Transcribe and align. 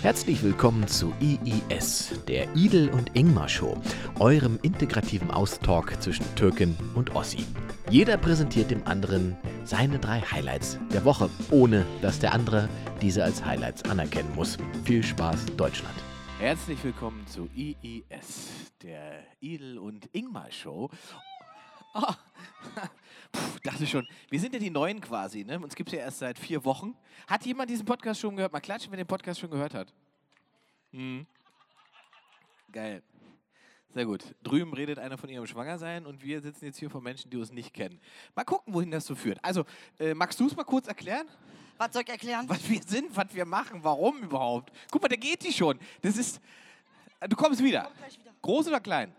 Herzlich 0.00 0.44
willkommen 0.44 0.86
zu 0.86 1.12
IIS, 1.20 2.22
der 2.28 2.54
Idel 2.54 2.88
und 2.90 3.16
Ingmar 3.16 3.48
Show, 3.48 3.76
eurem 4.20 4.56
integrativen 4.62 5.32
Austalk 5.32 6.00
zwischen 6.00 6.24
Türkin 6.36 6.76
und 6.94 7.16
Ossi. 7.16 7.44
Jeder 7.90 8.16
präsentiert 8.16 8.70
dem 8.70 8.86
anderen 8.86 9.36
seine 9.64 9.98
drei 9.98 10.20
Highlights 10.20 10.78
der 10.92 11.04
Woche, 11.04 11.28
ohne 11.50 11.84
dass 12.00 12.20
der 12.20 12.32
andere 12.32 12.68
diese 13.02 13.24
als 13.24 13.44
Highlights 13.44 13.82
anerkennen 13.90 14.32
muss. 14.36 14.56
Viel 14.84 15.02
Spaß, 15.02 15.46
Deutschland. 15.56 15.96
Herzlich 16.38 16.82
willkommen 16.84 17.26
zu 17.26 17.48
IIS, 17.56 18.50
der 18.84 19.24
Idel 19.40 19.78
und 19.78 20.08
Ingmar 20.12 20.52
Show. 20.52 20.90
Oh. 21.94 22.02
Puh, 23.32 23.58
dachte 23.62 23.86
schon, 23.86 24.06
wir 24.30 24.40
sind 24.40 24.54
ja 24.54 24.58
die 24.58 24.70
Neuen 24.70 25.00
quasi, 25.00 25.44
ne? 25.44 25.58
Uns 25.58 25.74
gibt 25.74 25.90
es 25.90 25.94
ja 25.94 26.00
erst 26.00 26.18
seit 26.18 26.38
vier 26.38 26.64
Wochen. 26.64 26.96
Hat 27.26 27.44
jemand 27.44 27.70
diesen 27.70 27.84
Podcast 27.84 28.20
schon 28.20 28.36
gehört? 28.36 28.52
Mal 28.52 28.60
klatschen, 28.60 28.90
wer 28.90 28.96
den 28.96 29.06
Podcast 29.06 29.40
schon 29.40 29.50
gehört 29.50 29.74
hat. 29.74 29.92
Hm. 30.92 31.26
Geil. 32.72 33.02
Sehr 33.90 34.04
gut. 34.04 34.34
Drüben 34.42 34.74
redet 34.74 34.98
einer 34.98 35.16
von 35.16 35.30
ihrem 35.30 35.46
Schwangersein 35.46 36.04
und 36.04 36.22
wir 36.22 36.40
sitzen 36.40 36.66
jetzt 36.66 36.78
hier 36.78 36.90
vor 36.90 37.00
Menschen, 37.00 37.30
die 37.30 37.36
uns 37.38 37.52
nicht 37.52 37.72
kennen. 37.72 38.00
Mal 38.34 38.44
gucken, 38.44 38.74
wohin 38.74 38.90
das 38.90 39.06
so 39.06 39.14
führt. 39.14 39.42
Also, 39.42 39.64
äh, 39.98 40.14
magst 40.14 40.38
du 40.38 40.46
es 40.46 40.54
mal 40.54 40.64
kurz 40.64 40.86
erklären? 40.88 41.26
Was 41.78 41.92
soll 41.92 42.02
ich 42.02 42.08
erklären? 42.08 42.48
Was 42.48 42.68
wir 42.68 42.82
sind, 42.82 43.16
was 43.16 43.34
wir 43.34 43.44
machen, 43.44 43.80
warum 43.82 44.22
überhaupt? 44.22 44.72
Guck 44.90 45.00
mal, 45.00 45.08
der 45.08 45.18
geht 45.18 45.42
die 45.44 45.52
schon. 45.52 45.78
Das 46.02 46.16
ist. 46.16 46.40
Du 47.28 47.36
kommst 47.36 47.62
wieder. 47.62 47.84
Komm 47.84 48.20
wieder. 48.20 48.34
Groß 48.42 48.68
oder 48.68 48.80
klein? 48.80 49.14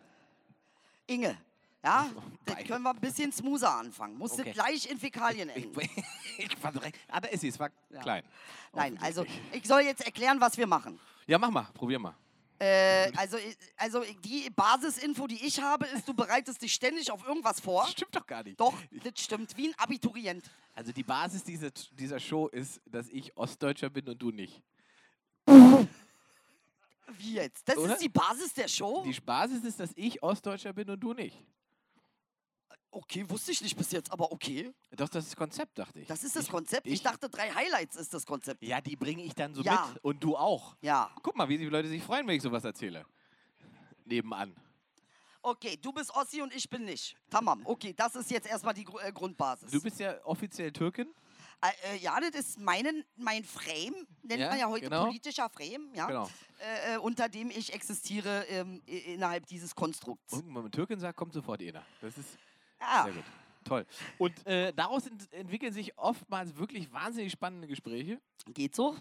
Inge. 1.07 1.37
Ja, 1.83 2.09
das 2.45 2.57
können 2.65 2.83
wir 2.83 2.89
ein 2.89 2.99
bisschen 2.99 3.31
smoother 3.31 3.73
anfangen. 3.73 4.17
Musste 4.17 4.41
Okay. 4.41 4.51
gleich 4.51 4.89
in 4.91 4.99
Fäkalien 4.99 5.49
Ich, 5.55 5.63
enden. 5.65 5.79
ich 6.37 6.63
war 6.63 6.71
direkt. 6.73 6.99
Ah, 7.07 7.21
da 7.21 7.29
ist. 7.29 7.43
Es 7.43 7.57
war 7.57 7.69
Ja. 7.89 8.01
klein. 8.01 8.23
Nein, 8.73 8.97
also 9.01 9.25
ich 9.53 9.65
soll 9.65 9.81
jetzt 9.81 10.05
erklären, 10.05 10.41
was 10.41 10.57
wir 10.57 10.67
machen. 10.67 10.99
Ja, 11.25 11.37
mach 11.39 11.49
mal. 11.51 11.67
Probier 11.73 11.97
mal. 11.99 12.15
Äh, 12.61 13.09
also, 13.15 13.37
ich- 13.37 13.55
also 13.77 14.03
die 14.25 14.49
Basisinfo, 14.49 15.25
die 15.27 15.45
ich 15.45 15.61
habe, 15.61 15.85
ist, 15.87 16.05
du 16.05 16.13
bereitest 16.13 16.61
dich 16.61 16.73
ständig 16.73 17.09
auf 17.09 17.25
irgendwas 17.25 17.61
vor. 17.61 17.83
Das 17.83 17.91
stimmt 17.93 18.13
doch 18.13 18.27
gar 18.27 18.43
nicht. 18.43 18.59
Doch, 18.59 18.73
das 18.91 19.13
stimmt. 19.23 19.55
Wie 19.55 19.69
ein 19.69 19.75
Abiturient. 19.79 20.43
Also 20.75 20.91
die 20.91 21.03
Basis 21.03 21.45
dieser, 21.45 21.69
dieser 21.93 22.19
Show 22.19 22.47
ist, 22.49 22.81
dass 22.85 23.07
ich 23.07 23.35
Ostdeutscher 23.37 23.89
bin 23.89 24.09
und 24.09 24.19
du 24.21 24.31
nicht. 24.31 24.61
Wie 25.45 27.33
jetzt? 27.35 27.67
Das 27.67 27.77
Oder? 27.77 27.93
ist 27.93 28.01
die 28.03 28.09
Basis 28.09 28.53
der 28.53 28.67
Show? 28.67 29.03
Die 29.05 29.19
Basis 29.21 29.63
ist, 29.63 29.79
dass 29.79 29.91
ich 29.95 30.21
Ostdeutscher 30.21 30.73
bin 30.73 30.89
und 30.89 30.99
du 30.99 31.13
nicht. 31.13 31.37
Okay, 32.91 33.29
wusste 33.29 33.51
ich 33.51 33.61
nicht 33.61 33.77
bis 33.77 33.91
jetzt, 33.91 34.11
aber 34.11 34.31
okay. 34.31 34.73
Doch, 34.91 35.07
das 35.09 35.25
ist 35.25 35.33
das 35.33 35.37
Konzept, 35.37 35.77
dachte 35.77 35.99
ich. 35.99 36.07
Das 36.07 36.23
ist 36.23 36.35
das 36.35 36.45
ich, 36.45 36.49
Konzept. 36.51 36.87
Ich, 36.87 36.93
ich- 36.93 37.01
dachte, 37.03 37.29
drei 37.29 37.51
Highlights 37.51 37.95
ist 37.95 38.13
das 38.13 38.25
Konzept. 38.25 38.63
Ja, 38.63 38.81
die 38.81 38.95
bringe 38.95 39.23
ich 39.23 39.35
dann 39.35 39.53
so 39.53 39.61
Ja. 39.61 39.87
mit. 39.93 40.03
Und 40.03 40.23
du 40.23 40.35
auch. 40.35 40.75
Ja. 40.81 41.11
Guck 41.21 41.35
mal, 41.35 41.47
wie 41.49 41.57
die 41.59 41.65
Leute 41.65 41.87
sich 41.87 42.01
freuen, 42.03 42.25
wenn 42.27 42.35
ich 42.35 42.41
sowas 42.41 42.63
erzähle. 42.63 43.05
Nebenan. 44.05 44.55
Okay, 45.41 45.77
du 45.81 45.93
bist 45.93 46.13
Ossi 46.15 46.41
und 46.41 46.53
ich 46.53 46.69
bin 46.69 46.83
nicht. 46.85 47.15
Tamam. 47.29 47.61
Okay, 47.65 47.93
das 47.95 48.15
ist 48.15 48.29
jetzt 48.31 48.47
erstmal 48.47 48.73
die 48.73 48.85
äh, 49.03 49.11
Grundbasis. 49.13 49.71
Du 49.71 49.81
bist 49.81 49.99
ja 49.99 50.15
offiziell 50.25 50.71
Türkin. 50.71 51.07
Äh, 51.61 51.95
äh, 51.95 51.97
ja, 51.97 52.19
das 52.19 52.31
ist 52.35 52.59
meinen, 52.59 53.05
mein 53.17 53.43
Frame, 53.43 53.95
nennt 54.23 54.39
Ja, 54.41 54.49
man 54.49 54.59
ja 54.59 54.67
heute 54.67 54.85
genau. 54.89 55.05
politischer 55.05 55.49
Frame, 55.49 55.89
ja, 55.93 56.07
Genau. 56.07 56.29
äh, 56.59 56.95
äh, 56.95 56.97
unter 56.97 57.29
dem 57.29 57.49
ich 57.51 57.71
existiere 57.73 58.45
ähm, 58.47 58.81
innerhalb 58.85 59.45
dieses 59.45 59.75
Konstrukts. 59.75 60.33
Und 60.33 60.45
wenn 60.47 60.53
man 60.63 60.71
Türkin 60.71 60.99
sagt, 60.99 61.17
kommt 61.17 61.33
sofort 61.33 61.61
einer. 61.61 61.85
Das 62.01 62.17
ist 62.17 62.37
Ja, 62.79 63.03
sehr 63.05 63.13
gut. 63.13 63.23
Toll. 63.65 63.85
Und 64.17 64.47
äh, 64.47 64.73
daraus 64.73 65.05
ent 65.05 65.31
entwickeln 65.33 65.73
sich 65.73 65.97
oftmals 65.97 66.55
wirklich 66.57 66.91
wahnsinnig 66.91 67.31
spannende 67.31 67.67
Gespräche. 67.67 68.19
geht 68.53 68.75
so. 68.75 68.95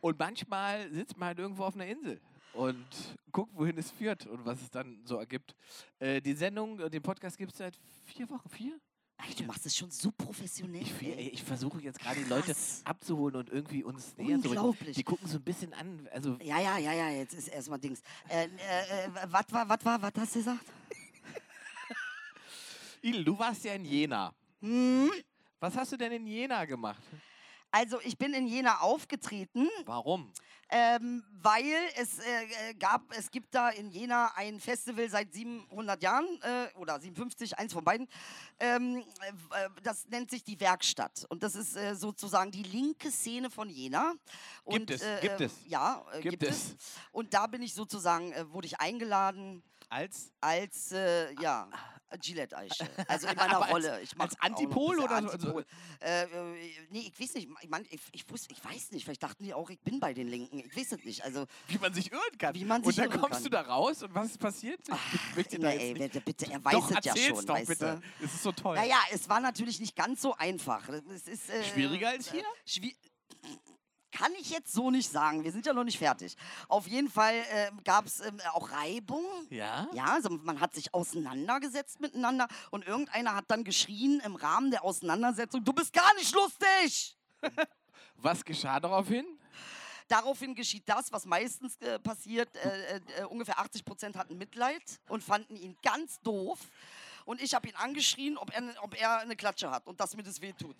Und 0.00 0.18
manchmal 0.18 0.90
sitzt 0.92 1.16
man 1.16 1.28
halt 1.28 1.38
irgendwo 1.38 1.64
auf 1.64 1.74
einer 1.74 1.86
Insel 1.86 2.20
und 2.52 2.86
guckt, 3.32 3.52
wohin 3.54 3.76
es 3.78 3.90
führt 3.90 4.26
und 4.26 4.44
was 4.44 4.60
es 4.60 4.70
dann 4.70 5.00
so 5.04 5.16
ergibt. 5.16 5.54
Äh, 5.98 6.20
die 6.20 6.34
Sendung, 6.34 6.78
äh, 6.78 6.90
den 6.90 7.02
Podcast 7.02 7.38
gibt 7.38 7.52
es 7.52 7.58
seit 7.58 7.78
vier 8.04 8.28
Wochen. 8.30 8.48
Vier? 8.48 8.78
Ey, 9.16 9.34
du 9.34 9.44
machst 9.44 9.64
es 9.64 9.74
schon 9.76 9.90
so 9.90 10.10
professionell. 10.12 10.82
Ich, 10.82 10.92
ey, 11.02 11.30
ich 11.30 11.42
versuche 11.42 11.80
jetzt 11.80 11.98
gerade 12.00 12.20
die 12.22 12.28
Leute 12.28 12.54
abzuholen 12.84 13.36
und 13.36 13.48
irgendwie 13.48 13.82
uns 13.82 14.16
näher 14.16 14.36
zu 14.36 14.42
bringen. 14.42 14.58
Unglaublich. 14.58 14.96
Die 14.96 15.04
gucken 15.04 15.26
so 15.26 15.38
ein 15.38 15.42
bisschen 15.42 15.72
an. 15.72 16.08
Also, 16.12 16.36
Ja, 16.42 16.60
ja, 16.60 16.78
ja, 16.78 16.92
ja, 16.92 17.08
jetzt 17.10 17.32
ist 17.32 17.48
erstmal 17.48 17.78
Dings. 17.78 18.02
Äh, 18.28 18.44
äh, 18.44 18.48
äh, 18.48 19.10
was 19.28 19.50
war, 19.50 19.68
was 19.68 19.84
war, 19.84 20.02
was 20.02 20.12
hast 20.18 20.34
du 20.34 20.38
gesagt? 20.40 20.64
Il, 23.04 23.22
du 23.22 23.38
warst 23.38 23.62
ja 23.64 23.74
in 23.74 23.84
Jena. 23.84 24.34
Hm? 24.62 25.10
Was 25.60 25.76
hast 25.76 25.92
du 25.92 25.98
denn 25.98 26.12
in 26.12 26.26
Jena 26.26 26.64
gemacht? 26.64 27.02
Also, 27.70 28.00
ich 28.00 28.16
bin 28.16 28.32
in 28.32 28.46
Jena 28.46 28.78
aufgetreten, 28.80 29.68
Warum? 29.84 30.32
ähm, 30.70 31.22
weil 31.42 31.74
es 31.96 32.18
äh, 32.20 32.70
äh, 32.70 32.74
gab, 32.74 33.02
es 33.14 33.30
gibt 33.30 33.54
da 33.54 33.68
in 33.68 33.90
Jena 33.90 34.32
ein 34.36 34.58
Festival 34.58 35.10
seit 35.10 35.34
700 35.34 36.02
Jahren 36.02 36.26
äh, 36.40 36.74
oder 36.78 36.98
57, 36.98 37.58
eins 37.58 37.74
von 37.74 37.84
beiden. 37.84 38.08
Ähm, 38.58 39.04
äh, 39.20 39.68
das 39.82 40.08
nennt 40.08 40.30
sich 40.30 40.42
die 40.42 40.58
Werkstatt 40.58 41.26
und 41.28 41.42
das 41.42 41.56
ist 41.56 41.76
äh, 41.76 41.94
sozusagen 41.94 42.52
die 42.52 42.62
linke 42.62 43.10
Szene 43.10 43.50
von 43.50 43.68
Jena. 43.68 44.14
Und, 44.62 44.86
Gibt 44.86 44.90
es, 44.92 45.02
äh, 45.02 45.18
gibt 45.20 45.40
äh, 45.40 45.44
es. 45.44 45.52
Ja, 45.66 46.06
äh, 46.14 46.22
Gibt 46.22 46.40
gibt, 46.40 46.50
es. 46.50 46.74
Und 47.12 47.34
da 47.34 47.48
bin 47.48 47.60
ich 47.60 47.74
sozusagen, 47.74 48.32
äh, 48.32 48.50
wurde 48.50 48.66
ich 48.66 48.80
eingeladen 48.80 49.62
Als? 49.90 50.32
als, 50.40 50.92
äh, 50.92 51.34
ja, 51.42 51.68
Gillette-Eiche. 52.20 52.88
Also 53.08 53.26
in 53.28 53.36
meiner 53.36 53.58
Rolle. 53.58 54.00
Ich 54.02 54.10
als 54.18 54.38
Antipol 54.40 54.98
oder 55.00 55.08
so? 55.22 55.28
Also- 55.28 55.28
Antipol. 55.32 55.66
Äh, 56.00 56.22
äh, 56.24 56.26
nee, 56.90 57.10
ich 57.12 57.20
weiß 57.20 57.34
nicht. 57.34 57.48
Ich, 57.62 57.68
mein, 57.68 57.84
ich, 57.90 58.00
ich, 58.12 58.30
wusste, 58.30 58.52
ich 58.52 58.64
weiß 58.64 58.92
nicht. 58.92 59.04
Vielleicht 59.04 59.22
dachten 59.22 59.42
die 59.44 59.52
auch, 59.54 59.68
ich 59.70 59.80
bin 59.80 60.00
bei 60.00 60.14
den 60.14 60.28
Linken. 60.28 60.60
Ich 60.60 60.76
weiß 60.76 60.92
es 60.92 61.04
nicht. 61.04 61.24
Also, 61.24 61.46
Wie 61.68 61.78
man 61.78 61.92
sich 61.94 62.12
irren 62.12 62.38
kann. 62.38 62.54
Wie 62.54 62.64
man 62.64 62.82
und 62.82 62.86
sich 62.86 62.96
dann 62.96 63.06
irren 63.10 63.20
kommst 63.20 63.34
kann. 63.36 63.42
du 63.44 63.50
da 63.50 63.60
raus 63.62 64.02
und 64.02 64.14
was 64.14 64.30
ist 64.30 64.38
passiert? 64.38 64.80
Ich 64.88 65.36
möchte 65.36 65.58
da 65.58 65.68
nee, 65.68 65.76
ey, 65.88 65.94
bitte, 65.94 66.20
bitte, 66.20 66.50
er 66.50 66.64
weiß 66.64 66.72
doch, 66.74 66.90
es 66.90 67.04
ja 67.04 67.16
schon. 67.16 67.46
doch 67.46 67.54
weißt 67.54 67.66
bitte. 67.68 68.00
Es 68.22 68.34
ist 68.34 68.42
so 68.42 68.52
toll. 68.52 68.76
Naja, 68.76 68.98
es 69.12 69.28
war 69.28 69.40
natürlich 69.40 69.80
nicht 69.80 69.96
ganz 69.96 70.22
so 70.22 70.34
einfach. 70.34 70.88
Es 70.88 71.26
ist, 71.28 71.50
äh, 71.50 71.64
Schwieriger 71.64 72.08
als 72.10 72.30
hier? 72.30 72.44
schwi- 72.66 72.94
kann 74.14 74.32
ich 74.38 74.50
jetzt 74.50 74.72
so 74.72 74.90
nicht 74.90 75.10
sagen. 75.10 75.44
Wir 75.44 75.52
sind 75.52 75.66
ja 75.66 75.72
noch 75.72 75.84
nicht 75.84 75.98
fertig. 75.98 76.36
Auf 76.68 76.86
jeden 76.86 77.10
Fall 77.10 77.34
äh, 77.34 77.70
gab 77.82 78.06
es 78.06 78.20
ähm, 78.20 78.40
auch 78.52 78.70
Reibung. 78.70 79.24
Ja? 79.50 79.88
Ja, 79.92 80.04
also 80.14 80.30
man 80.30 80.60
hat 80.60 80.74
sich 80.74 80.94
auseinandergesetzt 80.94 82.00
miteinander 82.00 82.46
und 82.70 82.86
irgendeiner 82.86 83.34
hat 83.34 83.46
dann 83.48 83.64
geschrien 83.64 84.20
im 84.24 84.36
Rahmen 84.36 84.70
der 84.70 84.84
Auseinandersetzung, 84.84 85.64
du 85.64 85.72
bist 85.72 85.92
gar 85.92 86.14
nicht 86.14 86.32
lustig! 86.32 87.18
Was 88.16 88.44
geschah 88.44 88.78
daraufhin? 88.78 89.26
Daraufhin 90.08 90.54
geschieht 90.54 90.84
das, 90.86 91.10
was 91.12 91.24
meistens 91.24 91.76
äh, 91.78 91.98
passiert. 91.98 92.54
Äh, 92.56 93.00
äh, 93.18 93.24
ungefähr 93.24 93.58
80 93.58 93.84
Prozent 93.84 94.16
hatten 94.16 94.36
Mitleid 94.36 94.82
und 95.08 95.24
fanden 95.24 95.56
ihn 95.56 95.76
ganz 95.82 96.20
doof. 96.20 96.58
Und 97.24 97.40
ich 97.40 97.54
habe 97.54 97.68
ihn 97.68 97.74
angeschrien, 97.76 98.36
ob 98.36 98.54
er, 98.54 98.62
ob 98.82 98.94
er 99.00 99.18
eine 99.20 99.34
Klatsche 99.34 99.70
hat 99.70 99.86
und 99.88 99.98
dass 100.00 100.14
mir 100.14 100.22
das 100.22 100.42
wehtut. 100.42 100.76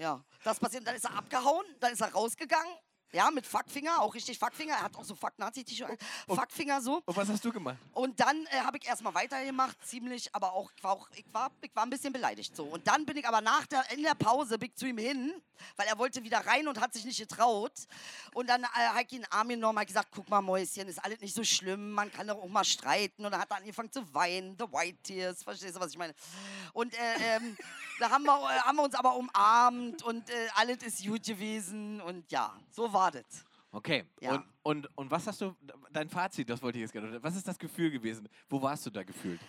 Ja, 0.00 0.24
das 0.44 0.58
passiert. 0.58 0.86
Dann 0.86 0.96
ist 0.96 1.04
er 1.04 1.14
abgehauen, 1.14 1.66
dann 1.78 1.92
ist 1.92 2.00
er 2.00 2.10
rausgegangen. 2.10 2.72
Ja, 3.12 3.30
mit 3.30 3.44
Fuckfinger, 3.44 4.00
auch 4.00 4.14
richtig 4.14 4.38
Fuckfinger. 4.38 4.74
Er 4.74 4.82
hat 4.82 4.96
auch 4.96 5.02
so 5.02 5.16
Fuck-Nazi-T-Shirt. 5.16 5.98
Fuckfinger 6.28 6.80
so. 6.80 7.02
Und 7.04 7.16
was 7.16 7.28
hast 7.28 7.44
du 7.44 7.52
gemacht? 7.52 7.76
Und 7.92 8.20
dann 8.20 8.46
äh, 8.46 8.60
habe 8.60 8.78
ich 8.78 8.86
erstmal 8.86 9.14
weitergemacht, 9.14 9.76
ziemlich, 9.84 10.32
aber 10.32 10.52
auch, 10.52 10.70
ich 10.76 10.84
war 10.84 10.92
auch, 10.92 11.08
ich 11.16 11.24
war, 11.32 11.50
ich 11.60 11.74
war 11.74 11.82
ein 11.82 11.90
bisschen 11.90 12.12
beleidigt 12.12 12.54
so. 12.54 12.64
Und 12.64 12.86
dann 12.86 13.04
bin 13.06 13.16
ich 13.16 13.26
aber 13.26 13.40
nach 13.40 13.66
der, 13.66 13.82
in 13.90 14.02
der 14.04 14.14
Pause 14.14 14.58
bin 14.58 14.68
ich 14.68 14.76
zu 14.76 14.86
ihm 14.86 14.98
hin, 14.98 15.34
weil 15.76 15.88
er 15.88 15.98
wollte 15.98 16.22
wieder 16.22 16.46
rein 16.46 16.68
und 16.68 16.80
hat 16.80 16.92
sich 16.92 17.04
nicht 17.04 17.18
getraut. 17.18 17.72
Und 18.32 18.48
dann 18.48 18.62
äh, 18.62 18.66
habe 18.66 19.02
ich 19.02 19.12
ihn 19.12 19.16
in 19.16 19.22
den 19.22 19.32
Arm 19.32 19.48
genommen, 19.48 19.80
hat 19.80 19.88
gesagt, 19.88 20.10
guck 20.14 20.28
mal 20.28 20.40
Mäuschen, 20.40 20.86
ist 20.86 21.04
alles 21.04 21.20
nicht 21.20 21.34
so 21.34 21.42
schlimm, 21.42 21.90
man 21.90 22.12
kann 22.12 22.28
doch 22.28 22.40
auch 22.40 22.48
mal 22.48 22.64
streiten. 22.64 23.24
Und 23.24 23.32
dann 23.32 23.40
hat 23.40 23.50
er 23.50 23.56
angefangen 23.56 23.90
zu 23.90 24.14
weinen, 24.14 24.56
the 24.56 24.66
white 24.70 24.98
tears, 25.02 25.42
verstehst 25.42 25.74
du, 25.74 25.80
was 25.80 25.90
ich 25.90 25.98
meine? 25.98 26.14
Und 26.74 26.94
äh, 26.94 27.36
ähm, 27.36 27.56
da 27.98 28.10
haben 28.10 28.24
wir, 28.24 28.34
äh, 28.34 28.60
haben 28.60 28.76
wir 28.76 28.84
uns 28.84 28.94
aber 28.94 29.16
umarmt 29.16 30.02
und 30.04 30.30
äh, 30.30 30.48
alles 30.54 30.78
ist 30.84 31.04
gut 31.04 31.24
gewesen 31.24 32.00
und 32.00 32.30
ja, 32.30 32.56
so 32.70 32.92
war 32.92 32.99
das. 33.08 33.44
Okay. 33.72 34.04
Ja. 34.20 34.34
Und, 34.34 34.44
und, 34.62 34.98
und 34.98 35.10
was 35.10 35.26
hast 35.26 35.40
du, 35.40 35.54
dein 35.92 36.08
Fazit, 36.08 36.48
das 36.50 36.60
wollte 36.60 36.78
ich 36.78 36.82
jetzt 36.82 36.92
gerne. 36.92 37.22
Was 37.22 37.36
ist 37.36 37.46
das 37.46 37.58
Gefühl 37.58 37.90
gewesen? 37.90 38.28
Wo 38.48 38.60
warst 38.60 38.84
du 38.86 38.90
da 38.90 39.02
gefühlt? 39.02 39.40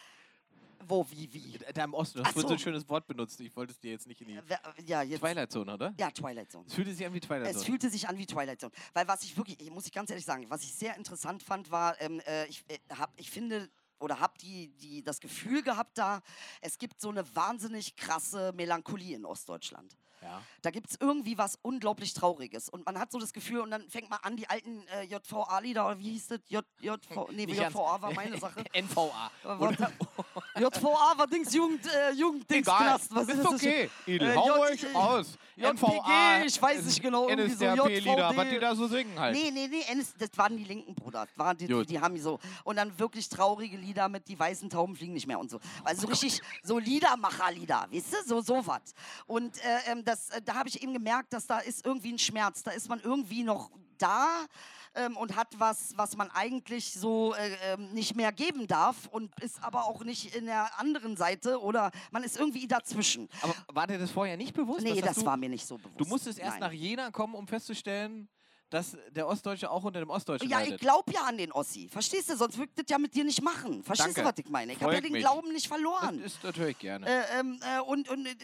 Wo, 0.88 1.06
wie, 1.10 1.32
wie? 1.34 1.58
Da 1.74 1.84
im 1.84 1.94
Osten. 1.94 2.20
Du 2.20 2.24
hast 2.24 2.34
vorhin 2.34 2.48
so 2.48 2.54
ein 2.54 2.58
so. 2.60 2.64
schönes 2.64 2.90
Wort 2.90 3.08
benutzt. 3.08 3.40
Ich 3.40 3.56
wollte 3.56 3.72
es 3.72 3.80
dir 3.80 3.92
jetzt 3.92 4.08
nicht 4.08 4.22
in 4.22 4.28
die 4.28 4.40
Ja, 4.86 5.02
jetzt. 5.02 5.20
Twilight 5.22 5.52
Zone, 5.52 5.74
oder? 5.74 5.94
Ja, 6.00 6.10
Twilight 6.12 6.52
Zone. 6.52 6.66
Es 6.68 6.74
fühlte 6.74 6.94
sich 6.94 7.06
an 7.06 7.14
wie 7.14 7.20
Twilight 7.20 7.48
Es 7.48 7.54
Zone. 7.54 7.66
fühlte 7.66 7.90
sich 7.90 8.08
an 8.08 8.18
wie 8.18 8.26
Twilight 8.26 8.60
Zone. 8.60 8.72
Weil 8.94 9.08
was 9.08 9.24
ich 9.24 9.36
wirklich, 9.38 9.60
ich 9.60 9.72
muss 9.72 9.86
ich 9.86 9.92
ganz 9.92 10.10
ehrlich 10.10 10.26
sagen, 10.26 10.46
was 10.50 10.64
ich 10.64 10.74
sehr 10.74 10.96
interessant 10.98 11.44
fand, 11.44 11.72
war, 11.72 12.00
ähm, 12.02 12.20
äh, 12.26 12.46
ich, 12.48 12.64
äh, 12.68 12.80
hab, 12.96 13.12
ich 13.16 13.30
finde 13.30 13.70
oder 14.00 14.20
habe 14.20 14.34
die, 14.40 14.70
die, 14.78 15.04
das 15.04 15.20
Gefühl 15.20 15.62
gehabt 15.62 15.98
da, 15.98 16.22
es 16.60 16.78
gibt 16.78 17.00
so 17.00 17.10
eine 17.10 17.24
wahnsinnig 17.36 17.96
krasse 17.96 18.52
Melancholie 18.56 19.16
in 19.16 19.26
Ostdeutschland. 19.26 19.96
Ja. 20.22 20.42
Da 20.62 20.70
gibt 20.70 20.90
es 20.92 20.98
irgendwie 21.00 21.38
was 21.38 21.58
unglaublich 21.64 22.14
Trauriges. 22.14 22.70
Und 22.70 22.86
man 22.86 23.00
hat 23.00 23.12
so 23.12 23.20
das 23.20 23.34
Gefühl, 23.34 23.62
und 23.62 23.72
dann 23.72 23.90
fängt 23.90 24.10
man 24.10 24.20
an, 24.22 24.36
die 24.38 24.48
alten 24.50 24.84
äh, 24.90 25.04
JVA-Lieder, 25.06 25.86
oder 25.88 25.98
wie 26.00 26.12
hieß 26.12 26.28
das? 26.28 26.40
J, 26.48 26.64
JV, 26.80 27.30
nee, 27.32 27.46
Nicht 27.48 27.58
JVA 27.58 27.64
ganz- 27.64 28.02
war 28.04 28.14
meine 28.14 28.38
Sache. 28.38 28.64
NVA. 28.74 29.32
Äh, 29.44 30.62
JVA 30.62 31.18
war 31.18 31.28
Dings, 31.28 31.54
Jugend, 31.54 31.86
äh, 31.88 32.12
Jugenddingstknast. 32.14 33.14
Was 33.16 33.28
ist, 33.30 33.40
ist 33.40 33.46
okay. 33.48 33.90
Äh, 34.06 34.36
hau 34.36 34.48
J- 34.48 34.58
ruhig 34.58 34.84
äh, 34.84 34.92
raus. 34.96 35.38
JPG, 35.62 36.46
ich 36.46 36.62
weiß 36.62 36.86
nicht 36.86 37.02
genau, 37.02 37.28
irgendwie 37.30 37.52
so 37.52 37.66
NSDAP-Lieder, 37.66 38.34
was 38.36 38.46
die 38.46 38.56
JVD. 38.56 38.60
da 38.60 38.76
so 38.76 38.88
singen 38.88 39.20
halt. 39.20 39.36
Nee, 39.36 39.52
nee, 39.52 39.68
nee, 39.68 39.84
NS 39.90 40.14
das 40.18 40.30
waren 40.36 40.58
die 40.58 40.64
Linken, 40.64 40.96
Bruder. 40.96 41.26
Das 41.26 41.38
waren 41.38 41.58
die, 41.58 41.68
die, 41.68 41.86
die 41.86 42.00
haben 42.00 42.14
die 42.16 42.22
so. 42.22 42.40
Und 42.64 42.78
dann 42.78 42.98
wirklich 43.00 43.30
traurige 43.30 43.78
Lieder 43.78 44.10
mit 44.10 44.28
Die 44.28 44.40
weißen 44.40 44.70
Tauben 44.70 44.96
fliegen 44.96 45.14
nicht 45.14 45.28
mehr 45.28 45.40
und 45.40 45.50
so. 45.50 45.60
Also 45.84 46.02
so 46.04 46.08
richtig 46.08 46.42
so 46.64 46.78
Liedermacher-Lieder, 46.78 47.88
weißt 47.92 48.14
du? 48.14 48.18
So, 48.28 48.42
so 48.42 48.66
was. 48.66 48.94
Und 49.28 49.58
äh, 49.58 49.92
ähm, 49.92 50.04
das, 50.04 50.30
äh, 50.30 50.42
da 50.42 50.56
habe 50.56 50.70
ich 50.70 50.82
eben 50.82 50.94
gemerkt, 50.94 51.34
dass 51.34 51.48
da 51.48 51.60
ist 51.60 51.86
irgendwie 51.86 52.14
ein 52.14 52.20
Schmerz. 52.20 52.64
Da 52.64 52.72
ist 52.72 52.90
man 52.90 53.00
irgendwie 53.02 53.44
noch 53.44 53.72
da. 54.02 54.46
Ähm, 54.94 55.16
und 55.16 55.38
hat 55.38 55.48
was, 55.58 55.94
was 55.96 56.18
man 56.18 56.30
eigentlich 56.32 56.92
so 56.92 57.34
äh, 57.34 57.56
ähm, 57.72 57.94
nicht 57.94 58.14
mehr 58.14 58.34
geben 58.34 58.68
darf 58.68 59.08
und 59.10 59.32
ist 59.40 59.64
aber 59.64 59.86
auch 59.86 60.04
nicht 60.04 60.36
in 60.36 60.48
der 60.48 60.78
anderen 60.78 61.16
Seite 61.16 61.62
oder 61.62 61.92
man 62.12 62.26
ist 62.26 62.38
irgendwie 62.38 62.68
dazwischen. 62.68 63.30
Aber 63.42 63.56
war 63.70 63.88
dir 63.88 63.98
das 63.98 64.12
vorher 64.12 64.36
nicht 64.36 64.54
bewusst? 64.54 64.82
Nee, 64.82 65.00
das 65.00 65.16
du, 65.16 65.26
war 65.26 65.38
mir 65.38 65.48
nicht 65.48 65.66
so 65.66 65.78
bewusst. 65.78 65.98
Du 65.98 66.04
musstest 66.04 66.40
erst 66.40 66.60
Nein. 66.60 66.72
nach 66.72 66.74
Jena 66.74 67.10
kommen, 67.10 67.36
um 67.36 67.48
festzustellen, 67.48 68.28
dass 68.70 68.98
der 69.12 69.28
Ostdeutsche 69.28 69.70
auch 69.70 69.84
unter 69.84 70.00
dem 70.00 70.10
Ostdeutschen 70.10 70.50
Ja, 70.50 70.60
ich 70.62 70.72
leidet. 70.72 70.82
glaube 70.82 71.12
ja 71.14 71.22
an 71.24 71.38
den 71.38 71.52
Ossi. 71.52 71.88
Verstehst 71.88 72.30
du? 72.30 72.36
Sonst 72.36 72.58
würde 72.58 72.72
das 72.76 72.86
ja 72.90 72.98
mit 72.98 73.14
dir 73.14 73.24
nicht 73.24 73.42
machen. 73.42 73.84
Verstehst 73.84 74.18
Danke. 74.18 74.22
du, 74.22 74.28
was 74.28 74.46
ich 74.46 74.50
meine? 74.50 74.74
Ich 74.74 74.82
habe 74.82 74.94
ja 74.94 75.02
den 75.02 75.12
mich. 75.12 75.22
Glauben 75.22 75.52
nicht 75.54 75.68
verloren. 75.68 76.22
Das 76.22 76.34
ist 76.34 76.44
natürlich 76.44 76.78
gerne. 76.80 77.06
Äh, 77.06 77.40
ähm, 77.40 77.60
äh, 77.62 77.80
und 77.82 78.10
und 78.10 78.26
äh, 78.26 78.32
äh, 78.32 78.36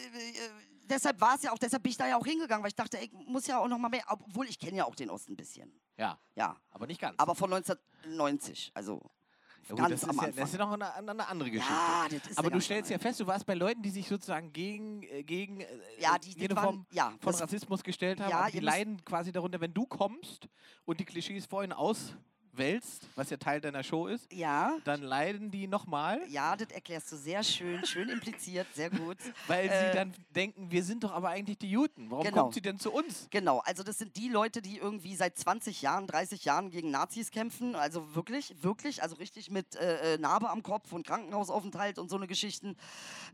deshalb 0.88 1.20
war 1.20 1.34
es 1.36 1.42
ja 1.42 1.52
auch, 1.52 1.58
deshalb 1.58 1.82
bin 1.82 1.90
ich 1.90 1.96
da 1.98 2.06
ja 2.08 2.16
auch 2.18 2.24
hingegangen, 2.26 2.62
weil 2.62 2.68
ich 2.70 2.74
dachte, 2.76 2.98
ey, 2.98 3.04
ich 3.04 3.12
muss 3.12 3.46
ja 3.46 3.58
auch 3.58 3.68
noch 3.68 3.78
mal 3.78 3.88
mehr, 3.88 4.02
obwohl 4.08 4.46
ich 4.48 4.58
kenne 4.58 4.78
ja 4.78 4.84
auch 4.84 4.94
den 4.94 5.10
Osten 5.10 5.32
ein 5.32 5.36
bisschen. 5.36 5.72
ja, 5.96 6.18
Ja, 6.34 6.56
aber 6.70 6.86
nicht 6.86 7.00
ganz. 7.00 7.14
aber 7.18 7.34
von 7.34 7.52
1990, 7.52 8.72
also 8.74 9.00
ja, 9.64 9.70
gut, 9.70 9.78
ganz 9.78 9.90
das, 9.90 10.02
ist 10.02 10.08
am 10.08 10.16
ja, 10.26 10.32
das 10.32 10.50
ist 10.52 10.58
noch 10.58 10.72
eine, 10.72 10.94
eine 10.94 11.28
andere 11.28 11.50
Geschichte. 11.50 11.74
Ja, 11.74 12.06
das 12.10 12.30
ist 12.30 12.38
aber 12.38 12.50
du 12.50 12.60
stellst 12.60 12.90
ja 12.90 12.98
fest, 12.98 13.20
du 13.20 13.26
warst 13.26 13.44
bei 13.44 13.54
Leuten, 13.54 13.82
die 13.82 13.90
sich 13.90 14.08
sozusagen 14.08 14.50
gegen, 14.52 15.02
äh, 15.02 15.22
gegen 15.24 15.60
äh, 15.60 15.66
Ja, 15.98 16.16
die- 16.18 16.32
die 16.34 16.40
jede 16.40 16.56
waren- 16.56 16.64
Form 16.64 16.86
ja, 16.90 17.12
von 17.20 17.34
Rassismus 17.34 17.82
gestellt 17.82 18.20
haben. 18.20 18.50
Die 18.52 18.60
leiden 18.60 19.04
quasi 19.04 19.30
darunter, 19.30 19.60
wenn 19.60 19.74
du 19.74 19.84
kommst 19.84 20.48
und 20.86 21.00
die 21.00 21.04
Klischees 21.04 21.44
vorhin 21.44 21.72
auswälzt, 22.62 23.02
was 23.14 23.30
ja 23.30 23.36
Teil 23.36 23.60
deiner 23.60 23.82
Show 23.82 24.06
ist, 24.06 24.30
Ja, 24.32 24.76
dann 24.84 25.02
leiden 25.02 25.50
die 25.50 25.66
nochmal, 25.66 26.20
ja, 26.28 26.56
das 26.56 26.70
erklärst 26.70 27.10
du 27.12 27.16
sehr 27.16 27.42
schön, 27.42 27.84
schön 27.86 28.08
impliziert, 28.08 28.66
sehr 28.74 28.90
gut. 28.90 29.16
weil 29.46 29.68
Äh, 29.68 29.90
sie 29.90 29.96
dann 29.96 30.12
denken, 30.34 30.70
wir 30.70 30.82
sind 30.82 31.04
doch 31.04 31.12
aber 31.12 31.28
eigentlich 31.28 31.58
die 31.58 31.70
Juden. 31.70 32.10
Warum 32.10 32.24
Genau. 32.24 32.42
kommt 32.42 32.54
sie 32.54 32.60
denn 32.60 32.78
zu 32.78 32.92
uns? 32.92 33.28
Genau, 33.30 33.58
also 33.60 33.82
das 33.82 33.98
sind 33.98 34.16
die 34.16 34.28
Leute, 34.28 34.60
die 34.62 34.78
irgendwie 34.78 35.14
seit 35.14 35.38
20 35.38 35.82
Jahren, 35.82 36.06
30 36.06 36.44
Jahren 36.44 36.70
gegen 36.70 36.90
Nazis 36.90 37.30
kämpfen. 37.30 37.74
Also 37.76 38.14
wirklich, 38.14 38.54
wirklich, 38.62 39.02
also 39.02 39.16
richtig 39.16 39.50
mit 39.50 39.76
äh, 39.76 40.14
äh, 40.14 40.18
Narbe 40.18 40.50
am 40.50 40.62
Kopf 40.62 40.92
und 40.92 41.06
Krankenhausaufenthalt 41.06 41.98
und 41.98 42.08
so 42.10 42.16
eine 42.16 42.26
Geschichten. 42.26 42.76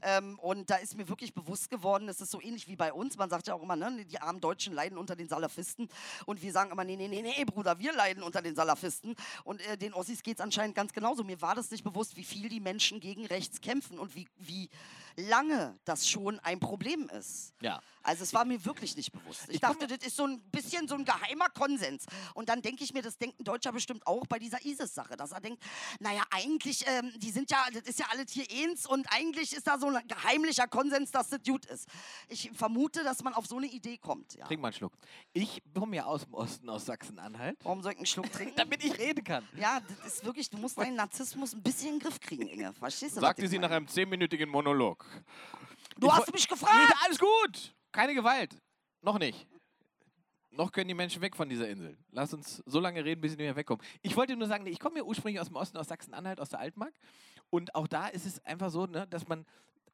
Ähm, 0.03 0.39
und 0.39 0.69
da 0.71 0.77
ist 0.77 0.97
mir 0.97 1.09
wirklich 1.09 1.35
bewusst 1.35 1.71
geworden, 1.71 2.09
es 2.09 2.21
ist 2.21 2.31
so 2.31 2.41
ähnlich 2.41 2.69
wie 2.69 2.77
bei 2.77 2.93
uns. 2.93 3.17
Man 3.17 3.31
sagt 3.31 3.47
ja 3.47 3.55
auch 3.55 3.63
immer, 3.63 3.77
ne, 3.77 4.05
die 4.05 4.21
armen 4.21 4.41
Deutschen 4.41 4.75
leiden 4.75 4.99
unter 4.99 5.17
den 5.17 5.29
Salafisten. 5.29 5.89
Und 6.27 6.43
wir 6.43 6.53
sagen 6.53 6.71
immer, 6.71 6.85
nee, 6.85 6.97
nee, 6.97 7.09
nee, 7.09 7.23
nee, 7.23 7.45
Bruder, 7.45 7.79
wir 7.79 7.93
leiden 7.93 8.23
unter 8.23 8.43
den 8.43 8.55
Salafisten. 8.55 9.14
Und 9.45 9.61
äh, 9.63 9.77
den 9.77 9.95
Ossis 9.95 10.23
geht 10.23 10.39
es 10.39 10.41
anscheinend 10.41 10.75
ganz 10.75 10.93
genauso. 10.93 11.25
Mir 11.25 11.41
war 11.41 11.55
das 11.55 11.71
nicht 11.71 11.85
bewusst, 11.85 12.17
wie 12.17 12.25
viel 12.25 12.49
die 12.49 12.61
Menschen 12.61 13.01
gegen 13.01 13.27
rechts 13.27 13.61
kämpfen 13.61 13.99
und 13.99 14.15
wie, 14.15 14.27
wie 14.39 14.69
lange 15.17 15.79
das 15.85 16.09
schon 16.09 16.39
ein 16.41 16.61
Problem 16.61 17.09
ist. 17.11 17.55
Ja. 17.61 17.81
Also 18.03 18.23
es 18.23 18.35
war 18.35 18.45
mir 18.45 18.63
wirklich 18.65 18.97
nicht 18.97 19.13
bewusst. 19.13 19.45
Ich, 19.49 19.55
Ich 19.55 19.61
dachte, 19.61 19.87
das 19.87 19.99
ist 20.07 20.17
so 20.17 20.27
ein 20.27 20.39
bisschen 20.51 20.87
so 20.87 20.95
ein 20.95 21.05
geheimer 21.07 21.49
Konsens. 21.49 22.05
Und 22.35 22.51
dann 22.51 22.61
denke 22.61 22.85
ich 22.85 22.93
mir, 22.93 23.01
das 23.01 23.17
denkt 23.17 23.41
ein 23.41 23.45
Deutscher 23.45 23.73
bestimmt 23.73 24.07
auch 24.07 24.27
bei 24.27 24.39
dieser 24.39 24.63
ISIS-Sache, 24.65 25.17
dass 25.17 25.33
er 25.33 25.41
denkt, 25.41 25.63
naja, 26.01 26.23
eigentlich, 26.31 26.85
ähm, 26.87 27.13
die 27.17 27.31
sind 27.31 27.51
ja, 27.51 27.65
das 27.73 27.83
ist 27.85 27.99
ja 27.99 28.07
alles 28.11 28.31
hier 28.31 28.45
eins 28.63 28.87
und 28.87 29.07
eigentlich 29.11 29.55
ist 29.55 29.67
da 29.67 29.79
so 29.79 29.89
ein 29.89 30.07
geheimlicher 30.07 30.67
Konsens, 30.67 31.11
dass 31.13 31.31
das 31.31 31.41
gut 31.43 31.65
ist. 31.67 31.89
Ich 32.29 32.51
vermute, 32.53 33.03
dass 33.05 33.23
man 33.23 33.33
auf 33.33 33.47
so 33.47 33.57
eine 33.57 33.67
Idee 33.67 33.97
kommt. 33.97 34.35
Ja. 34.35 34.47
Trink 34.47 34.61
mal 34.61 34.69
einen 34.69 34.75
Schluck. 34.75 34.93
Ich 35.33 35.63
komme 35.75 35.97
ja 35.97 36.05
aus 36.05 36.25
dem 36.25 36.35
Osten, 36.35 36.69
aus 36.69 36.85
Sachsen-Anhalt, 36.85 37.59
Warum 37.63 37.83
soll 37.83 37.93
ich 37.93 37.99
einen 37.99 38.07
Schluck 38.07 38.31
trinken? 38.31 38.55
damit 38.57 38.85
ich 38.85 38.99
reden 38.99 39.25
kann. 39.25 39.49
ja, 39.57 39.81
das 39.81 40.15
ist 40.15 40.25
wirklich, 40.25 40.51
du 40.51 40.59
musst 40.59 40.77
deinen 40.77 40.97
Narzissmus 40.97 41.55
ein 41.55 41.63
bisschen 41.63 41.95
in 41.95 41.99
den 41.99 42.01
Griff 42.01 42.21
kriegen, 42.21 42.47
Inge. 42.49 42.75
Verstehst 42.75 43.17
du? 43.17 43.21
Sagte 43.21 43.49
sie 43.49 43.57
nach 43.59 43.69
meine? 43.71 43.77
einem 43.77 43.89
zehnminütigen 43.89 44.51
Monolog. 44.51 45.04
Du 45.99 46.07
Ich 46.09 46.13
hast 46.13 46.33
mich 46.33 46.49
Nee, 46.49 46.55
gefragt! 46.55 46.95
alles 47.05 47.19
gut. 47.19 47.75
Keine 47.93 48.15
Gewalt. 48.15 48.61
Noch 49.03 49.19
nicht. 49.19 49.47
Noch 50.51 50.71
können 50.71 50.89
die 50.89 50.95
Menschen 50.95 51.21
weg 51.21 51.35
von 51.37 51.49
dieser 51.49 51.69
Insel. 51.69 51.97
Lass 52.11 52.33
uns 52.33 52.63
so 52.67 52.79
lange 52.81 53.05
reden, 53.05 53.21
bis 53.21 53.33
sie 53.33 53.37
nicht 53.37 53.47
mehr 53.47 53.57
wegkommen. 53.57 53.85
Ich 54.03 54.17
wollte 54.17 54.37
nur 54.37 54.47
sagen, 54.47 54.65
nee, 54.65 54.71
ich 54.71 54.79
komme 54.81 54.99
ja 54.99 55.03
ursprünglich 55.03 55.41
aus 55.41 55.49
dem 55.49 55.57
Osten, 55.57 55.77
aus 55.79 55.89
Sachsen-Anhalt, 55.89 56.41
aus 56.41 56.49
der 56.51 56.61
Altmark. 56.61 56.95
Und 57.51 57.75
auch 57.75 57.89
da 57.89 58.07
ist 58.09 58.25
es 58.25 58.45
einfach 58.45 58.71
so, 58.71 58.87
ne, 58.87 59.07
dass 59.09 59.27
man 59.27 59.45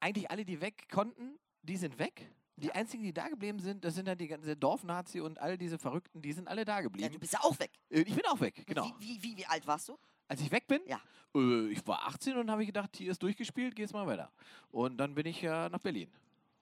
eigentlich 0.01 0.31
alle, 0.31 0.45
die 0.45 0.61
weg 0.61 0.89
konnten, 0.91 1.39
die 1.63 1.77
sind 1.77 1.99
weg. 1.99 2.31
Die 2.57 2.73
einzigen, 2.73 3.03
die 3.03 3.15
da 3.15 3.29
geblieben 3.29 3.59
sind, 3.59 3.85
das 3.87 3.95
sind 3.95 4.07
dann 4.07 4.19
die 4.19 4.29
ganze 4.29 4.55
Dorfnazi 4.55 5.21
und 5.21 5.39
all 5.41 5.57
diese 5.57 5.79
Verrückten, 5.79 6.21
die 6.21 6.33
sind 6.35 6.47
alle 6.47 6.67
da 6.67 6.77
Ja, 6.77 6.81
geblieben. 6.83 7.13
du 7.15 7.19
bist 7.19 7.33
ja 7.33 7.41
auch 7.43 7.59
weg. 7.59 7.71
Äh, 7.89 8.01
ich 8.03 8.15
bin 8.15 8.25
auch 8.27 8.39
weg, 8.41 8.63
genau. 8.67 8.85
Wie, 8.99 9.19
wie, 9.19 9.23
wie, 9.23 9.37
wie 9.39 9.47
alt 9.47 9.67
warst 9.67 9.89
du? 9.89 9.99
Als 10.31 10.41
ich 10.43 10.53
weg 10.53 10.69
bin, 10.69 10.81
Ja. 10.87 11.01
äh, 11.35 11.67
ich 11.71 11.85
war 11.89 12.07
18 12.07 12.37
und 12.37 12.49
habe 12.53 12.63
ich 12.63 12.69
gedacht, 12.69 12.97
hier 12.97 13.11
ist 13.11 13.21
durchgespielt, 13.21 13.75
geht's 13.75 13.93
mal 13.93 14.07
weiter. 14.07 14.31
Und 14.71 14.97
dann 14.97 15.13
bin 15.13 15.27
ich 15.27 15.43
ja 15.43 15.69
nach 15.69 15.81
Berlin. 15.81 16.09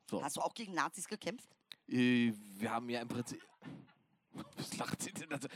So. 0.09 0.23
Hast 0.23 0.39
du 0.39 0.41
auch 0.41 0.55
gegen 0.55 0.73
Nazis 0.73 1.07
gekämpft? 1.07 1.51
Äh, 1.87 2.33
wir 2.57 2.71
haben 2.71 2.89
ja 2.89 3.03
im 3.03 3.09
Prinzip. 3.09 3.47
Was 4.57 4.75
lacht 4.79 5.03
sie 5.03 5.13
denn? 5.13 5.31
Also, 5.31 5.49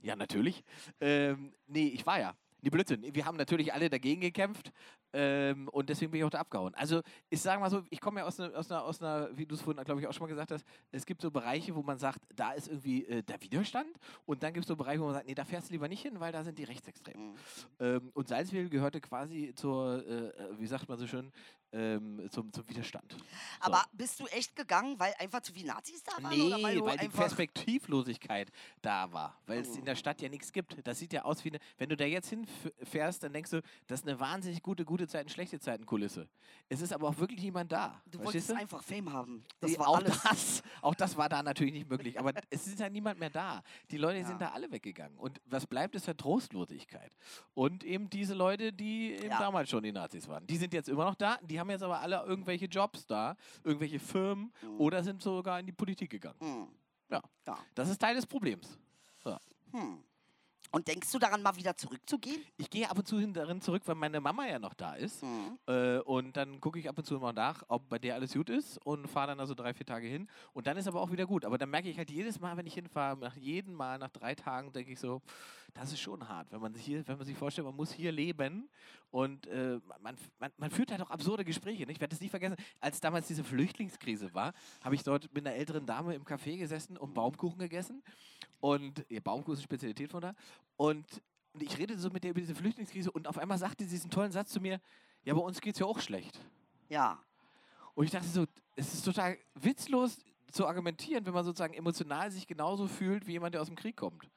ja, 0.00 0.16
natürlich. 0.16 0.64
Ähm, 0.98 1.52
nee, 1.66 1.88
ich 1.88 2.06
war 2.06 2.18
ja. 2.20 2.34
Nee, 2.64 2.70
Blödsinn. 2.70 3.04
Wir 3.14 3.26
haben 3.26 3.36
natürlich 3.36 3.74
alle 3.74 3.90
dagegen 3.90 4.22
gekämpft 4.22 4.72
ähm, 5.12 5.68
und 5.68 5.90
deswegen 5.90 6.10
bin 6.10 6.20
ich 6.20 6.24
auch 6.24 6.30
da 6.30 6.38
abgehauen. 6.38 6.74
Also, 6.74 7.02
ich 7.28 7.42
sage 7.42 7.60
mal 7.60 7.68
so, 7.68 7.82
ich 7.90 8.00
komme 8.00 8.20
ja 8.20 8.26
aus 8.26 8.40
einer, 8.40 8.56
aus 8.56 8.70
einer, 8.70 8.84
aus 8.84 9.02
einer 9.02 9.28
wie 9.36 9.44
du 9.44 9.54
es 9.54 9.60
vorhin, 9.60 9.84
glaube 9.84 10.00
ich, 10.00 10.06
auch 10.06 10.14
schon 10.14 10.22
mal 10.24 10.30
gesagt 10.30 10.50
hast, 10.50 10.64
es 10.90 11.04
gibt 11.04 11.20
so 11.20 11.30
Bereiche, 11.30 11.74
wo 11.74 11.82
man 11.82 11.98
sagt, 11.98 12.20
da 12.34 12.52
ist 12.52 12.68
irgendwie 12.68 13.04
äh, 13.04 13.22
der 13.22 13.42
Widerstand 13.42 13.90
und 14.24 14.42
dann 14.42 14.54
gibt 14.54 14.64
es 14.64 14.68
so 14.68 14.76
Bereiche, 14.76 15.00
wo 15.02 15.04
man 15.04 15.12
sagt, 15.12 15.26
nee, 15.26 15.34
da 15.34 15.44
fährst 15.44 15.68
du 15.68 15.72
lieber 15.74 15.88
nicht 15.88 16.00
hin, 16.00 16.18
weil 16.20 16.32
da 16.32 16.42
sind 16.42 16.58
die 16.58 16.64
Rechtsextremen. 16.64 17.32
Mhm. 17.32 17.36
Ähm, 17.80 18.10
und 18.14 18.28
Salzwedel 18.28 18.70
gehörte 18.70 19.02
quasi 19.02 19.52
zur, 19.54 20.02
äh, 20.06 20.28
äh, 20.28 20.58
wie 20.58 20.66
sagt 20.66 20.88
man 20.88 20.96
so 20.96 21.06
schön, 21.06 21.32
ähm, 21.74 22.28
zum, 22.30 22.52
zum 22.52 22.68
Widerstand. 22.68 23.12
So. 23.12 23.18
Aber 23.60 23.84
bist 23.92 24.20
du 24.20 24.26
echt 24.26 24.54
gegangen, 24.56 24.98
weil 24.98 25.12
einfach 25.18 25.40
zu 25.40 25.52
viele 25.52 25.68
Nazis 25.68 26.02
da 26.02 26.22
waren? 26.22 26.30
Nee, 26.36 26.42
oder 26.46 26.62
weil, 26.62 26.80
weil 26.84 26.96
die 26.98 27.08
Perspektivlosigkeit 27.08 28.50
da 28.82 29.12
war, 29.12 29.36
weil 29.46 29.60
es 29.60 29.70
Oh. 29.70 29.78
in 29.78 29.84
der 29.84 29.96
Stadt 29.96 30.20
ja 30.22 30.28
nichts 30.28 30.52
gibt. 30.52 30.76
Das 30.86 30.98
sieht 30.98 31.12
ja 31.12 31.24
aus 31.24 31.44
wie 31.44 31.50
eine, 31.50 31.58
wenn 31.78 31.88
du 31.88 31.96
da 31.96 32.04
jetzt 32.04 32.28
hinfährst, 32.30 33.22
dann 33.22 33.32
denkst 33.32 33.50
du, 33.50 33.60
das 33.86 34.00
ist 34.00 34.08
eine 34.08 34.18
wahnsinnig 34.20 34.62
gute, 34.62 34.84
gute 34.84 35.08
Zeiten, 35.08 35.28
schlechte 35.28 35.58
Zeiten 35.58 35.84
Kulisse. 35.86 36.28
Es 36.68 36.80
ist 36.80 36.92
aber 36.92 37.08
auch 37.08 37.18
wirklich 37.18 37.40
niemand 37.42 37.72
da. 37.72 38.00
Du 38.06 38.18
wolltest 38.22 38.50
du? 38.50 38.54
einfach 38.56 38.82
Fame 38.82 39.12
haben. 39.12 39.44
Das 39.60 39.72
Nee, 39.72 39.78
war 39.78 39.88
auch 39.88 39.96
alles. 39.98 40.22
das, 40.22 40.62
auch 40.82 40.94
das 40.94 41.16
war 41.16 41.28
da 41.28 41.42
natürlich 41.42 41.72
nicht 41.74 41.88
möglich. 41.90 42.18
Aber 42.18 42.32
es 42.50 42.66
ist 42.66 42.78
ja 42.78 42.88
niemand 42.88 43.18
mehr 43.18 43.30
da. 43.30 43.62
Die 43.90 43.96
Leute 43.98 44.18
Ja. 44.20 44.26
sind 44.26 44.40
da 44.40 44.50
alle 44.50 44.70
weggegangen. 44.70 45.18
Und 45.18 45.40
was 45.46 45.66
bleibt, 45.66 45.94
ist 45.94 46.06
ja 46.06 46.14
Trostlosigkeit. 46.14 47.12
Und 47.54 47.84
eben 47.84 48.08
diese 48.10 48.34
Leute, 48.34 48.72
die 48.72 49.12
eben 49.14 49.28
Ja. 49.30 49.38
damals 49.38 49.70
schon 49.70 49.82
die 49.82 49.92
Nazis 49.92 50.28
waren. 50.28 50.46
Die 50.46 50.56
sind 50.56 50.72
jetzt 50.72 50.88
immer 50.88 51.04
noch 51.04 51.14
da. 51.14 51.38
Die 51.42 51.58
haben 51.58 51.63
jetzt 51.70 51.82
aber 51.82 52.00
alle 52.00 52.22
irgendwelche 52.24 52.66
Jobs 52.66 53.06
da, 53.06 53.36
irgendwelche 53.62 53.98
Firmen 53.98 54.52
Mhm. 54.62 54.80
oder 54.80 55.02
sind 55.02 55.22
sogar 55.22 55.60
in 55.60 55.66
die 55.66 55.72
Politik 55.72 56.10
gegangen. 56.10 56.38
Hm. 56.40 56.68
Ja. 57.10 57.22
Ja. 57.46 57.58
Das 57.74 57.88
ist 57.88 58.00
Teil 58.00 58.14
des 58.14 58.26
Problems. 58.26 58.78
Hm. 59.72 59.98
Und 60.74 60.88
denkst 60.88 61.12
du 61.12 61.20
daran, 61.20 61.40
mal 61.40 61.54
wieder 61.54 61.76
zurückzugehen? 61.76 62.42
Ich 62.56 62.68
gehe 62.68 62.90
ab 62.90 62.98
und 62.98 63.06
zu 63.06 63.20
hin 63.20 63.32
darin 63.32 63.60
zurück, 63.60 63.82
weil 63.86 63.94
meine 63.94 64.20
Mama 64.20 64.44
ja 64.46 64.58
noch 64.58 64.74
da 64.74 64.94
ist. 64.94 65.22
Hm. 65.22 65.58
Äh, 65.68 65.98
und 66.00 66.36
dann 66.36 66.60
gucke 66.60 66.80
ich 66.80 66.88
ab 66.88 66.98
und 66.98 67.04
zu 67.04 67.14
mal 67.20 67.32
nach, 67.32 67.62
ob 67.68 67.88
bei 67.88 68.00
der 68.00 68.16
alles 68.16 68.32
gut 68.34 68.50
ist 68.50 68.78
und 68.78 69.06
fahre 69.06 69.28
dann 69.28 69.40
also 69.40 69.54
drei, 69.54 69.72
vier 69.72 69.86
Tage 69.86 70.08
hin. 70.08 70.28
Und 70.52 70.66
dann 70.66 70.76
ist 70.76 70.88
aber 70.88 71.00
auch 71.00 71.12
wieder 71.12 71.26
gut. 71.26 71.44
Aber 71.44 71.58
dann 71.58 71.70
merke 71.70 71.88
ich 71.88 71.96
halt 71.96 72.10
jedes 72.10 72.40
Mal, 72.40 72.56
wenn 72.56 72.66
ich 72.66 72.74
hinfahre, 72.74 73.16
nach 73.16 73.36
jedem 73.36 73.74
Mal, 73.74 73.98
nach 73.98 74.10
drei 74.10 74.34
Tagen, 74.34 74.72
denke 74.72 74.90
ich 74.90 74.98
so, 74.98 75.22
das 75.74 75.92
ist 75.92 76.00
schon 76.00 76.28
hart, 76.28 76.50
wenn 76.52 76.60
man 76.60 76.72
sich 76.72 76.84
hier, 76.84 77.06
wenn 77.06 77.18
man 77.18 77.26
sich 77.26 77.36
vorstellt, 77.36 77.66
man 77.66 77.74
muss 77.74 77.92
hier 77.92 78.12
leben 78.12 78.68
und 79.10 79.46
äh, 79.48 79.80
man, 80.00 80.16
man, 80.38 80.52
man 80.56 80.70
führt 80.70 80.92
halt 80.92 81.02
auch 81.02 81.10
absurde 81.10 81.44
Gespräche. 81.44 81.84
Nicht? 81.84 81.96
Ich 81.96 82.00
werde 82.00 82.14
das 82.14 82.20
nie 82.20 82.28
vergessen, 82.28 82.56
als 82.80 83.00
damals 83.00 83.26
diese 83.26 83.42
Flüchtlingskrise 83.42 84.32
war, 84.34 84.54
habe 84.82 84.94
ich 84.94 85.02
dort 85.02 85.32
mit 85.34 85.46
einer 85.46 85.56
älteren 85.56 85.84
Dame 85.84 86.14
im 86.14 86.24
Café 86.24 86.58
gesessen 86.58 86.96
und 86.96 87.12
Baumkuchen 87.14 87.58
gegessen. 87.58 88.02
Und 88.60 89.04
ihr 89.08 89.20
Baumkuchen 89.20 89.54
ist 89.54 89.60
eine 89.60 89.64
Spezialität 89.64 90.10
von 90.10 90.22
da. 90.22 90.34
Und 90.76 91.22
und 91.54 91.62
ich 91.62 91.78
redete 91.78 91.98
so 91.98 92.10
mit 92.10 92.24
der 92.24 92.32
über 92.32 92.40
diese 92.40 92.54
Flüchtlingskrise 92.54 93.10
und 93.12 93.28
auf 93.28 93.38
einmal 93.38 93.58
sagte 93.58 93.84
sie 93.84 93.90
diesen 93.90 94.10
tollen 94.10 94.32
Satz 94.32 94.50
zu 94.50 94.60
mir, 94.60 94.80
ja, 95.24 95.32
bei 95.34 95.40
uns 95.40 95.60
geht 95.60 95.74
es 95.74 95.78
ja 95.78 95.86
auch 95.86 96.00
schlecht. 96.00 96.38
Ja. 96.88 97.22
Und 97.94 98.04
ich 98.04 98.10
dachte 98.10 98.26
so, 98.26 98.44
es 98.74 98.92
ist 98.92 99.04
total 99.04 99.38
witzlos 99.54 100.18
zu 100.50 100.66
argumentieren, 100.66 101.24
wenn 101.24 101.32
man 101.32 101.44
sozusagen 101.44 101.74
emotional 101.74 102.30
sich 102.32 102.48
genauso 102.48 102.88
fühlt 102.88 103.26
wie 103.28 103.32
jemand, 103.32 103.54
der 103.54 103.62
aus 103.62 103.68
dem 103.68 103.76
Krieg 103.76 103.96
kommt. 103.96 104.28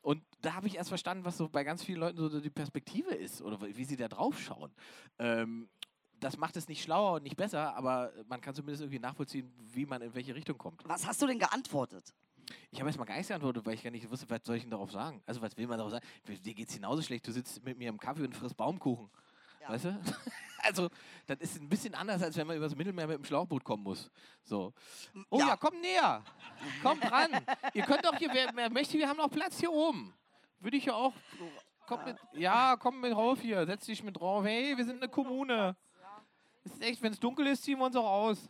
Und 0.00 0.22
da 0.40 0.54
habe 0.54 0.66
ich 0.66 0.76
erst 0.76 0.88
verstanden, 0.88 1.24
was 1.24 1.36
so 1.36 1.48
bei 1.48 1.64
ganz 1.64 1.84
vielen 1.84 2.00
Leuten 2.00 2.16
so 2.16 2.40
die 2.40 2.50
Perspektive 2.50 3.14
ist 3.14 3.42
oder 3.42 3.60
wie 3.60 3.84
sie 3.84 3.96
da 3.96 4.08
drauf 4.08 4.40
schauen. 4.40 4.70
Ähm, 5.18 5.68
das 6.18 6.38
macht 6.38 6.56
es 6.56 6.68
nicht 6.68 6.82
schlauer 6.82 7.16
und 7.16 7.24
nicht 7.24 7.36
besser, 7.36 7.76
aber 7.76 8.10
man 8.26 8.40
kann 8.40 8.54
zumindest 8.54 8.82
irgendwie 8.82 9.00
nachvollziehen, 9.00 9.52
wie 9.74 9.84
man 9.84 10.00
in 10.00 10.14
welche 10.14 10.34
Richtung 10.34 10.56
kommt. 10.56 10.82
Was 10.86 11.06
hast 11.06 11.20
du 11.20 11.26
denn 11.26 11.38
geantwortet? 11.38 12.14
Ich 12.70 12.78
habe 12.80 12.88
erstmal 12.88 13.06
gar 13.06 13.14
nichts 13.14 13.28
geantwortet, 13.28 13.64
weil 13.66 13.74
ich 13.74 13.82
gar 13.82 13.90
nicht 13.90 14.10
wusste, 14.10 14.28
was 14.28 14.40
soll 14.44 14.56
ich 14.56 14.62
denn 14.62 14.70
darauf 14.70 14.90
sagen? 14.90 15.22
Also, 15.26 15.40
was 15.42 15.56
will 15.56 15.66
man 15.66 15.78
darauf 15.78 15.92
sagen? 15.92 16.06
Dir 16.26 16.54
geht 16.54 16.68
es 16.68 16.74
genauso 16.74 17.02
schlecht, 17.02 17.26
du 17.26 17.32
sitzt 17.32 17.64
mit 17.64 17.78
mir 17.78 17.88
im 17.88 17.98
Kaffee 17.98 18.24
und 18.24 18.34
frisst 18.36 18.56
Baumkuchen. 18.56 19.10
Ja. 19.60 19.70
Weißt 19.70 19.84
du? 19.86 20.00
Also, 20.66 20.88
das 21.26 21.40
ist 21.40 21.60
ein 21.60 21.68
bisschen 21.68 21.94
anders, 21.94 22.22
als 22.22 22.38
wenn 22.38 22.46
man 22.46 22.56
übers 22.56 22.74
Mittelmeer 22.74 23.06
mit 23.06 23.18
dem 23.18 23.24
Schlauchboot 23.26 23.62
kommen 23.62 23.82
muss. 23.82 24.10
So. 24.44 24.72
Oh 25.28 25.38
ja, 25.38 25.48
Ja. 25.48 25.56
komm 25.58 25.78
näher. 25.78 26.24
Komm 26.82 26.98
dran. 27.00 27.32
Ihr 27.74 27.82
könnt 27.84 28.02
doch 28.02 28.16
hier, 28.16 28.30
wer, 28.32 28.48
wer 28.54 28.70
möchte, 28.70 28.96
wir 28.96 29.06
haben 29.06 29.18
noch 29.18 29.28
Platz 29.28 29.60
hier 29.60 29.70
oben. 29.70 30.14
Würde 30.60 30.78
ich 30.78 30.86
ja 30.86 30.94
auch. 30.94 31.12
Komm 31.86 32.02
mit, 32.06 32.16
ja, 32.32 32.76
komm 32.78 32.98
mit 33.02 33.14
rauf 33.14 33.42
hier. 33.42 33.66
Setz 33.66 33.84
dich 33.84 34.02
mit 34.02 34.18
drauf. 34.18 34.42
Hey, 34.42 34.74
wir 34.74 34.86
sind 34.86 35.02
eine 35.02 35.08
Kommune. 35.10 35.76
Ist 36.64 36.80
echt, 36.80 37.02
wenn 37.02 37.12
es 37.12 37.20
dunkel 37.20 37.46
ist, 37.48 37.62
ziehen 37.62 37.78
wir 37.78 37.84
uns 37.84 37.96
auch 37.96 38.08
aus. 38.08 38.38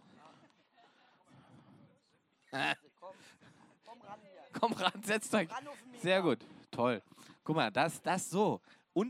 Äh, 2.53 2.77
Komm 3.85 4.01
ran 4.03 4.21
hier. 4.23 4.44
komm 4.61 4.73
ran, 4.73 4.93
setzt 5.03 5.35
euch. 5.35 5.49
Sehr 6.03 6.23
gut, 6.23 6.39
toll. 6.71 7.03
Guck 7.43 7.57
mal, 7.57 7.71
das, 7.71 8.01
das 8.03 8.31
so. 8.31 8.61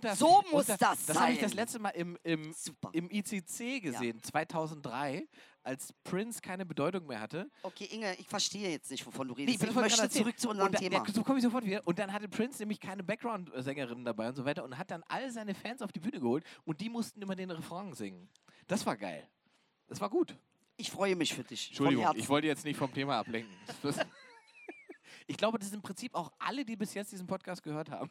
Das, 0.00 0.18
So 0.18 0.42
muss 0.50 0.64
das, 0.64 0.78
das 0.78 1.04
Das 1.06 1.20
habe 1.20 1.32
ich 1.32 1.40
sein. 1.40 1.48
das 1.50 1.54
letzte 1.54 1.78
Mal 1.78 1.90
im, 1.90 2.16
im, 2.22 2.54
Super. 2.54 2.88
im 2.94 3.10
ICC 3.10 3.82
gesehen, 3.82 4.22
2003, 4.22 5.28
als 5.62 5.92
Prince 6.04 6.40
keine 6.40 6.64
Bedeutung 6.64 7.06
mehr 7.06 7.20
hatte. 7.20 7.50
Okay, 7.62 7.84
Inge, 7.92 8.14
ich 8.18 8.26
verstehe 8.26 8.70
jetzt 8.70 8.90
nicht, 8.90 9.04
wovon 9.06 9.28
du 9.28 9.34
Nee, 9.34 9.42
redest. 9.42 9.62
das 9.62 9.68
ich 9.70 9.76
möchte 9.76 10.08
zurück 10.08 10.38
zu 10.38 10.48
unserem 10.48 10.68
und 10.72 10.78
Thema. 10.78 11.04
Ja, 11.06 11.12
so 11.12 11.22
komme 11.22 11.38
ich 11.38 11.44
sofort 11.44 11.66
wieder. 11.66 11.86
Und 11.86 11.98
dann 11.98 12.12
hatte 12.14 12.28
Prince 12.30 12.60
nämlich 12.62 12.80
keine 12.80 13.02
Background-Sängerinnen 13.02 14.06
dabei 14.06 14.28
und 14.30 14.36
so 14.36 14.46
weiter 14.46 14.64
und 14.64 14.78
hat 14.78 14.90
dann 14.90 15.02
all 15.08 15.30
seine 15.30 15.54
Fans 15.54 15.82
auf 15.82 15.92
die 15.92 16.00
Bühne 16.00 16.18
geholt 16.18 16.44
und 16.64 16.80
die 16.80 16.88
mussten 16.88 17.20
immer 17.20 17.36
den 17.36 17.50
Refrain 17.50 17.92
singen. 17.92 18.30
Das 18.66 18.86
war 18.86 18.96
geil. 18.96 19.28
Das 19.88 20.00
war 20.00 20.08
gut. 20.08 20.34
Ich 20.78 20.90
freue 20.90 21.14
mich 21.14 21.34
für 21.34 21.44
dich. 21.44 21.68
Entschuldigung, 21.68 22.06
ich 22.16 22.28
wollte 22.30 22.46
jetzt 22.46 22.64
nicht 22.64 22.78
vom 22.78 22.92
Thema 22.92 23.18
ablenken. 23.18 23.54
Ich 25.26 25.36
glaube, 25.36 25.58
das 25.58 25.68
sind 25.68 25.76
im 25.76 25.82
Prinzip 25.82 26.14
auch 26.14 26.32
alle, 26.38 26.64
die 26.64 26.76
bis 26.76 26.94
jetzt 26.94 27.12
diesen 27.12 27.26
Podcast 27.26 27.62
gehört 27.62 27.90
haben. 27.90 28.10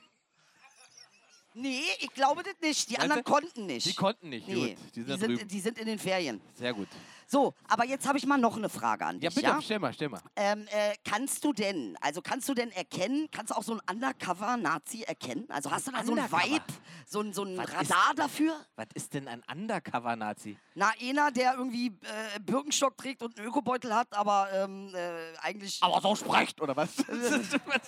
Nee, 1.55 1.81
ich 1.99 2.13
glaube 2.13 2.43
das 2.43 2.53
nicht. 2.61 2.89
Die 2.89 2.93
Meinst 2.93 3.03
anderen 3.03 3.23
du? 3.23 3.31
konnten 3.31 3.65
nicht. 3.65 3.85
Die 3.85 3.93
konnten 3.93 4.29
nicht. 4.29 4.47
Nee, 4.47 4.75
Gut, 4.75 4.95
die 4.95 5.03
sind, 5.03 5.21
drüben. 5.21 5.47
die 5.47 5.59
sind 5.59 5.77
in 5.77 5.85
den 5.85 5.99
Ferien. 5.99 6.41
Sehr 6.55 6.73
gut. 6.73 6.87
So, 7.27 7.53
aber 7.67 7.85
jetzt 7.85 8.07
habe 8.07 8.17
ich 8.17 8.25
mal 8.25 8.37
noch 8.37 8.57
eine 8.57 8.69
Frage 8.69 9.05
an 9.05 9.19
Ja, 9.19 9.29
dich. 9.29 9.35
bitte, 9.35 9.47
Ja? 9.47 9.61
stell 9.61 9.79
mal, 9.79 9.93
stell 9.93 10.09
mal. 10.09 10.21
Ähm, 10.35 10.67
äh, 10.71 10.93
kannst 11.03 11.43
du 11.43 11.53
denn, 11.53 11.97
also 12.01 12.21
kannst 12.21 12.47
du 12.49 12.53
denn 12.53 12.71
erkennen, 12.71 13.27
kannst 13.31 13.51
du 13.51 13.55
auch 13.55 13.63
so 13.63 13.73
ein 13.73 13.81
Undercover-Nazi 13.89 15.03
erkennen? 15.03 15.45
Also 15.49 15.71
hast 15.71 15.87
du 15.87 15.91
da 15.91 16.03
so 16.03 16.11
ein 16.13 16.19
Undercover? 16.19 16.43
Vibe, 16.43 16.63
so 17.07 17.21
ein, 17.21 17.33
so 17.33 17.43
ein 17.43 17.57
Was 17.57 17.65
ist- 17.69 17.73
Radar 17.91 18.13
dafür? 18.15 18.55
Was 18.75 18.87
ist 18.93 19.13
denn 19.13 19.27
ein 19.27 19.41
Undercover-Nazi? 19.51 20.57
Na, 20.75 20.91
einer, 21.01 21.31
der 21.31 21.53
irgendwie 21.55 21.87
äh, 21.87 22.39
Birkenstock 22.39 22.97
trägt 22.97 23.23
und 23.23 23.37
einen 23.39 23.47
Ökobeutel 23.47 23.93
hat, 23.95 24.13
aber 24.13 24.49
ähm, 24.53 24.93
äh, 24.93 25.37
eigentlich... 25.41 25.81
Aber 25.81 26.01
so 26.01 26.15
sprecht, 26.15 26.61
oder 26.61 26.75
was? 26.75 26.97
was? 27.65 27.83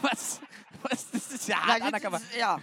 Was? 0.00 0.40
Was? 0.82 1.10
Das 1.10 1.32
ist 1.32 1.48
ja 1.48 1.56
Na, 1.60 1.66
hart 1.66 1.76
jetzt 1.78 1.86
Undercover. 1.86 2.16
ist- 2.18 2.36
Ja. 2.38 2.58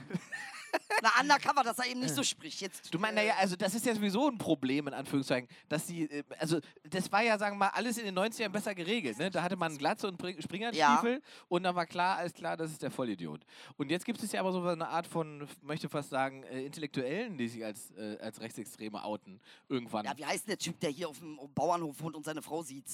Na, 1.02 1.10
Undercover, 1.22 1.64
dass 1.64 1.78
er 1.80 1.86
eben 1.88 2.00
nicht 2.00 2.16
so 2.16 2.24
spricht. 2.24 2.62
Jetzt, 2.62 2.94
Du 2.94 2.98
meinst, 2.98 3.16
naja, 3.16 3.36
also 3.38 3.56
das 3.56 3.76
ist 3.76 3.86
ja 3.86 3.94
sowieso 3.94 4.28
ein 4.30 4.38
Problem, 4.38 4.88
in 4.88 4.94
Anführungszeichen, 4.94 5.48
dass 5.70 5.86
die, 5.86 6.10
äh, 6.10 6.24
also 6.40 6.60
das 6.90 7.12
war 7.12 7.22
ja, 7.22 7.38
sagen 7.38 7.56
wir 7.56 7.66
mal, 7.66 7.70
alles 7.70 7.98
in 7.98 8.06
den 8.06 8.18
90ern 8.18 8.50
besser 8.50 8.74
geregelt, 8.74 9.18
ne? 9.20 9.30
Da 9.30 9.44
hatte 9.44 9.56
man 9.56 9.78
Glatze 9.78 10.08
und 10.08 10.20
Springerstiefel 10.42 11.22
und 11.50 11.64
dann 11.64 11.76
war 11.76 11.86
klar, 11.86 12.18
alles 12.18 12.34
klar, 12.34 12.58
das 12.58 12.72
ist 12.72 12.82
der 12.82 12.92
Vollidiot. 12.92 13.42
Und 13.78 13.92
jetzt 13.92 14.06
gibt 14.06 14.22
es 14.24 14.32
ja 14.32 14.40
aber 14.40 14.52
so 14.52 14.62
eine 14.64 14.88
Art 14.88 15.06
von, 15.08 15.48
möchte 15.62 15.88
fast 15.90 16.10
sagen, 16.10 16.44
äh, 16.44 16.66
Intellektuellen, 16.66 17.38
die 17.38 17.48
sich 17.48 17.64
als, 17.64 17.92
äh, 17.92 18.18
als 18.20 18.42
Rechtsextreme 18.42 19.04
outen, 19.04 19.40
irgendwann. 19.70 20.06
ja, 20.06 20.18
wie 20.18 20.26
heißt 20.26 20.46
denn 20.48 20.52
der 20.52 20.60
Typ, 20.60 20.80
der 20.80 20.90
hier 20.90 21.10
auf 21.10 21.20
dem 21.20 21.38
Bauernhof 21.54 22.02
wohnt 22.02 22.16
und 22.16 22.26
seine 22.26 22.42
Frau 22.42 22.64
sieht? 22.64 22.86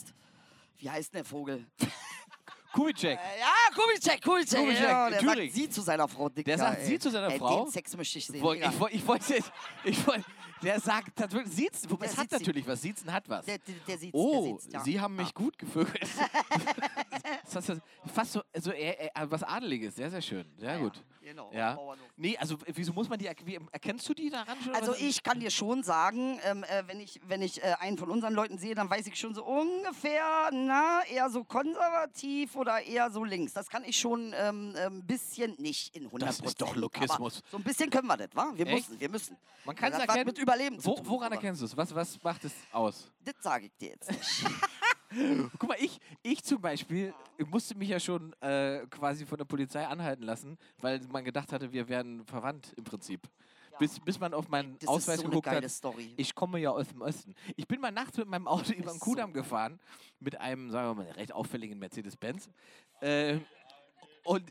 Wie 0.78 0.90
heißt 0.90 1.14
denn 1.14 1.20
der 1.20 1.26
Vogel? 1.26 1.66
Kubitschek. 2.74 3.20
Äh, 3.20 3.40
ja, 3.40 3.76
Kubitschek, 3.76 4.22
Kubitschek. 4.24 4.60
Kubitschek, 4.60 4.88
ja, 4.88 5.10
der 5.10 5.20
Thüringen. 5.20 5.46
sagt 5.46 5.54
sie 5.54 5.70
zu 5.70 5.82
seiner 5.82 6.08
Frau, 6.08 6.30
Dicker. 6.30 6.50
Der 6.50 6.58
sagt 6.58 6.80
ey. 6.80 6.86
sie 6.88 7.00
zu 7.00 7.12
seiner 7.12 7.32
ey, 7.32 7.38
Frau? 7.38 7.64
Den 7.64 7.72
Sex 7.72 7.96
möchte 7.96 8.18
ich 8.18 8.26
sehen. 8.26 8.42
Woll-. 8.42 8.58
Ich, 8.58 8.96
ich 8.96 9.08
wollte 9.08 9.34
jetzt, 9.36 9.52
ich 9.84 10.08
wollte, 10.08 10.26
der 10.64 10.80
sagt 10.80 11.16
tatsächlich, 11.16 11.54
sieht's, 11.54 11.90
wobei 11.90 12.06
Der 12.06 12.14
es 12.14 12.18
hat 12.18 12.30
sieht 12.30 12.32
sie. 12.32 12.38
natürlich 12.46 12.68
was, 12.68 12.82
sieht's 12.82 13.06
hat 13.06 13.30
was. 13.30 13.46
Der, 13.46 13.58
der, 13.58 13.76
der 13.88 13.98
sieht's, 13.98 14.14
Oh, 14.14 14.32
der 14.44 14.52
sieht's, 14.62 14.74
ja. 14.74 14.80
Sie 14.84 15.00
haben 15.00 15.16
mich 15.16 15.34
gut 15.34 15.58
gevögelt. 15.58 16.00
das 17.54 17.70
ist 17.70 17.82
fast 18.14 18.34
so, 18.34 18.42
so 18.60 18.72
eher, 18.72 19.00
eher, 19.00 19.32
was 19.32 19.44
Adeliges. 19.44 19.96
Sehr, 19.96 20.10
sehr 20.10 20.22
schön. 20.22 20.46
Sehr 20.58 20.78
gut. 20.80 21.04
Genau, 21.22 21.50
Ja. 21.54 21.78
Nee, 22.18 22.38
also 22.38 22.58
wieso 22.68 22.92
muss 22.92 23.08
man 23.08 23.18
die, 23.18 23.30
wie, 23.46 23.58
erkennst 23.72 24.08
du 24.10 24.14
die 24.14 24.30
daran 24.30 24.58
schon? 24.62 24.76
Also 24.76 24.94
ich 24.96 25.24
kann 25.24 25.40
dir 25.40 25.50
schon 25.50 25.82
sagen, 25.84 26.38
ähm, 26.44 26.64
äh, 26.66 26.84
wenn 26.88 27.00
ich, 27.00 27.20
wenn 27.28 27.42
ich 27.42 27.64
äh, 27.64 27.76
einen 27.80 27.98
von 27.98 28.10
unseren 28.10 28.34
Leuten 28.34 28.58
sehe, 28.58 28.76
dann 28.76 28.90
weiß 28.90 29.08
ich 29.08 29.16
schon 29.18 29.34
so 29.34 29.46
ungefähr, 29.46 30.50
na, 30.52 31.02
eher 31.10 31.30
so 31.30 31.44
konservativ 31.46 32.56
oder 32.58 32.82
eher 32.82 33.10
so 33.10 33.24
links. 33.24 33.54
Das 33.54 33.70
kann 33.70 33.84
ich 33.86 33.98
schon 33.98 34.34
ähm, 34.38 34.76
ein 34.76 35.06
bisschen 35.06 35.56
nicht 35.60 35.96
in 35.96 36.10
100% 36.10 36.20
Das 36.20 36.40
ist 36.42 36.62
doch 36.62 36.76
Lokismus. 36.76 37.42
So 37.50 37.58
ein 37.58 37.64
bisschen 37.64 37.90
können 37.90 38.08
wir 38.08 38.18
das, 38.18 38.30
wa? 38.34 38.52
Wir 38.56 38.68
Echt? 38.68 38.90
müssen, 38.90 39.00
wir 39.00 39.10
müssen. 39.10 39.38
Man 39.66 39.76
kann 39.78 39.94
es 39.94 40.00
erkennen. 40.00 40.26
mit 40.26 40.38
Überleben 40.54 40.86
Wo, 40.86 41.00
woran 41.04 41.32
erkennst 41.32 41.62
du 41.62 41.66
es? 41.66 41.76
Was, 41.76 41.94
was 41.94 42.22
macht 42.24 42.44
es 42.46 42.54
aus? 42.72 43.12
Das 43.24 43.36
sage 43.42 43.66
ich 43.66 43.78
dir 43.78 43.90
jetzt 43.90 44.12
nicht. 44.12 44.46
Guck 45.60 45.70
mal, 45.70 45.78
ich, 45.80 46.00
ich 46.22 46.44
zum 46.44 46.62
Beispiel 46.62 47.14
musste 47.48 47.76
mich 47.76 47.90
ja 47.90 48.00
schon 48.00 48.34
äh, 48.42 48.86
quasi 48.90 49.26
von 49.26 49.38
der 49.38 49.46
Polizei 49.46 49.86
anhalten 49.86 50.24
lassen, 50.24 50.58
weil 50.80 51.02
man 51.12 51.24
gedacht 51.24 51.52
hatte, 51.52 51.72
wir 51.72 51.88
wären 51.88 52.26
verwandt 52.26 52.74
im 52.78 52.84
Prinzip. 52.84 53.22
Bis, 53.80 54.00
bis 54.00 54.20
man 54.20 54.36
auf 54.36 54.50
meinen 54.50 54.78
Das 54.78 54.88
Ausweis 54.88 55.16
ist 55.16 55.22
so 55.22 55.24
eine 55.24 55.30
geguckt 55.32 55.46
geile 55.46 55.66
hat. 55.66 55.72
Story. 55.72 56.14
Ich 56.16 56.36
komme 56.36 56.60
ja 56.60 56.70
aus 56.70 56.90
dem 56.90 57.02
Osten. 57.02 57.34
Ich 57.56 57.68
bin 57.68 57.82
mal 57.82 57.92
nachts 57.92 58.18
mit 58.18 58.28
meinem 58.28 58.48
Auto 58.48 58.72
über 58.72 58.92
den 58.92 59.00
Kudamm 59.00 59.32
so 59.32 59.42
gefahren, 59.42 59.80
mit 60.20 60.40
einem, 60.40 60.70
sagen 60.70 60.90
wir 60.90 61.04
mal, 61.04 61.12
recht 61.14 61.34
auffälligen 61.34 61.80
Mercedes-Benz. 61.80 62.50
Äh, 63.02 63.40
und, 64.26 64.44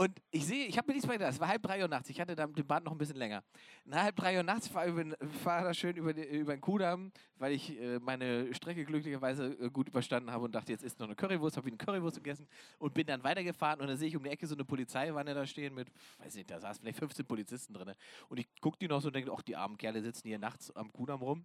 und 0.00 0.22
ich 0.30 0.46
sehe, 0.46 0.66
ich 0.66 0.78
habe 0.78 0.86
mir 0.86 0.94
nichts 0.94 1.08
mehr 1.08 1.18
gedacht, 1.18 1.32
es 1.32 1.40
war 1.40 1.48
halb 1.48 1.60
drei 1.60 1.82
Uhr 1.82 1.88
nachts, 1.88 2.08
ich 2.08 2.20
hatte 2.20 2.36
da 2.36 2.46
den 2.46 2.64
Bad 2.64 2.84
noch 2.84 2.92
ein 2.92 2.98
bisschen 2.98 3.16
länger. 3.16 3.42
Nach 3.84 4.04
halb 4.04 4.14
drei 4.14 4.36
Uhr 4.36 4.44
nachts 4.44 4.68
fahre 4.68 4.90
ich 4.90 5.28
fahr 5.42 5.64
da 5.64 5.74
schön 5.74 5.96
über, 5.96 6.14
über 6.14 6.54
den 6.54 6.60
Kudamm, 6.60 7.10
weil 7.34 7.52
ich 7.52 7.76
äh, 7.80 7.98
meine 7.98 8.54
Strecke 8.54 8.84
glücklicherweise 8.84 9.54
äh, 9.54 9.70
gut 9.70 9.88
überstanden 9.88 10.30
habe 10.30 10.44
und 10.44 10.54
dachte, 10.54 10.70
jetzt 10.70 10.84
ist 10.84 11.00
noch 11.00 11.06
eine 11.08 11.16
Currywurst, 11.16 11.56
habe 11.56 11.66
ich 11.66 11.72
eine 11.72 11.78
Currywurst 11.78 12.18
gegessen 12.18 12.46
und 12.78 12.94
bin 12.94 13.08
dann 13.08 13.24
weitergefahren 13.24 13.80
und 13.80 13.88
dann 13.88 13.96
sehe 13.96 14.06
ich 14.06 14.16
um 14.16 14.22
die 14.22 14.30
Ecke 14.30 14.46
so 14.46 14.54
eine 14.54 14.64
Polizeiwanne 14.64 15.34
da 15.34 15.44
stehen 15.44 15.74
mit, 15.74 15.88
weiß 16.18 16.36
nicht, 16.36 16.48
da 16.48 16.60
saßen 16.60 16.80
vielleicht 16.80 17.00
15 17.00 17.26
Polizisten 17.26 17.74
drin. 17.74 17.92
Und 18.28 18.38
ich 18.38 18.46
gucke 18.60 18.78
die 18.78 18.86
noch 18.86 19.00
so 19.00 19.08
und 19.08 19.16
denke, 19.16 19.32
ach, 19.36 19.42
die 19.42 19.56
armen 19.56 19.76
Kerle 19.76 20.00
sitzen 20.00 20.28
hier 20.28 20.38
nachts 20.38 20.70
am 20.76 20.92
Kudamm 20.92 21.22
rum. 21.22 21.44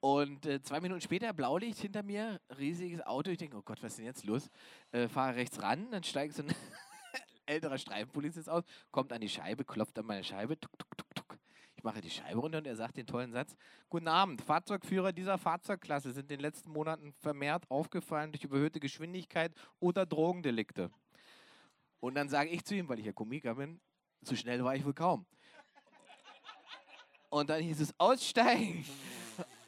Und 0.00 0.44
äh, 0.46 0.60
zwei 0.60 0.80
Minuten 0.80 1.02
später, 1.02 1.32
Blaulicht 1.32 1.78
hinter 1.78 2.02
mir, 2.02 2.40
riesiges 2.58 3.00
Auto. 3.06 3.30
Ich 3.30 3.38
denke, 3.38 3.58
oh 3.58 3.62
Gott, 3.62 3.80
was 3.80 3.92
ist 3.92 3.98
denn 3.98 4.06
jetzt 4.06 4.24
los? 4.24 4.50
Äh, 4.90 5.06
fahre 5.06 5.36
rechts 5.36 5.62
ran, 5.62 5.88
dann 5.92 6.02
steigt 6.02 6.34
so 6.34 6.42
ein 6.42 6.52
älterer 7.52 7.78
Streifenpolizist 7.78 8.48
aus, 8.48 8.64
kommt 8.90 9.12
an 9.12 9.20
die 9.20 9.28
Scheibe, 9.28 9.64
klopft 9.64 9.98
an 9.98 10.06
meine 10.06 10.24
Scheibe, 10.24 10.58
tuk, 10.58 10.76
tuk, 10.78 10.96
tuk, 10.96 11.14
tuk. 11.14 11.38
Ich 11.76 11.84
mache 11.84 12.00
die 12.00 12.10
Scheibe 12.10 12.38
runter 12.38 12.58
und 12.58 12.66
er 12.66 12.76
sagt 12.76 12.96
den 12.96 13.06
tollen 13.06 13.32
Satz: 13.32 13.56
Guten 13.88 14.08
Abend, 14.08 14.40
Fahrzeugführer 14.40 15.12
dieser 15.12 15.36
Fahrzeugklasse 15.36 16.12
sind 16.12 16.24
in 16.24 16.38
den 16.38 16.40
letzten 16.40 16.70
Monaten 16.70 17.12
vermehrt 17.14 17.68
aufgefallen 17.70 18.30
durch 18.30 18.44
überhöhte 18.44 18.78
Geschwindigkeit 18.78 19.52
oder 19.80 20.06
Drogendelikte. 20.06 20.90
Und 22.00 22.14
dann 22.14 22.28
sage 22.28 22.50
ich 22.50 22.64
zu 22.64 22.74
ihm, 22.74 22.88
weil 22.88 22.98
ich 23.00 23.06
ja 23.06 23.12
Komiker 23.12 23.56
bin, 23.56 23.80
so 24.22 24.36
schnell 24.36 24.62
war 24.64 24.76
ich 24.76 24.84
wohl 24.84 24.94
kaum. 24.94 25.26
Und 27.30 27.50
dann 27.50 27.62
hieß 27.62 27.80
es 27.80 27.94
aussteigen. 27.98 28.84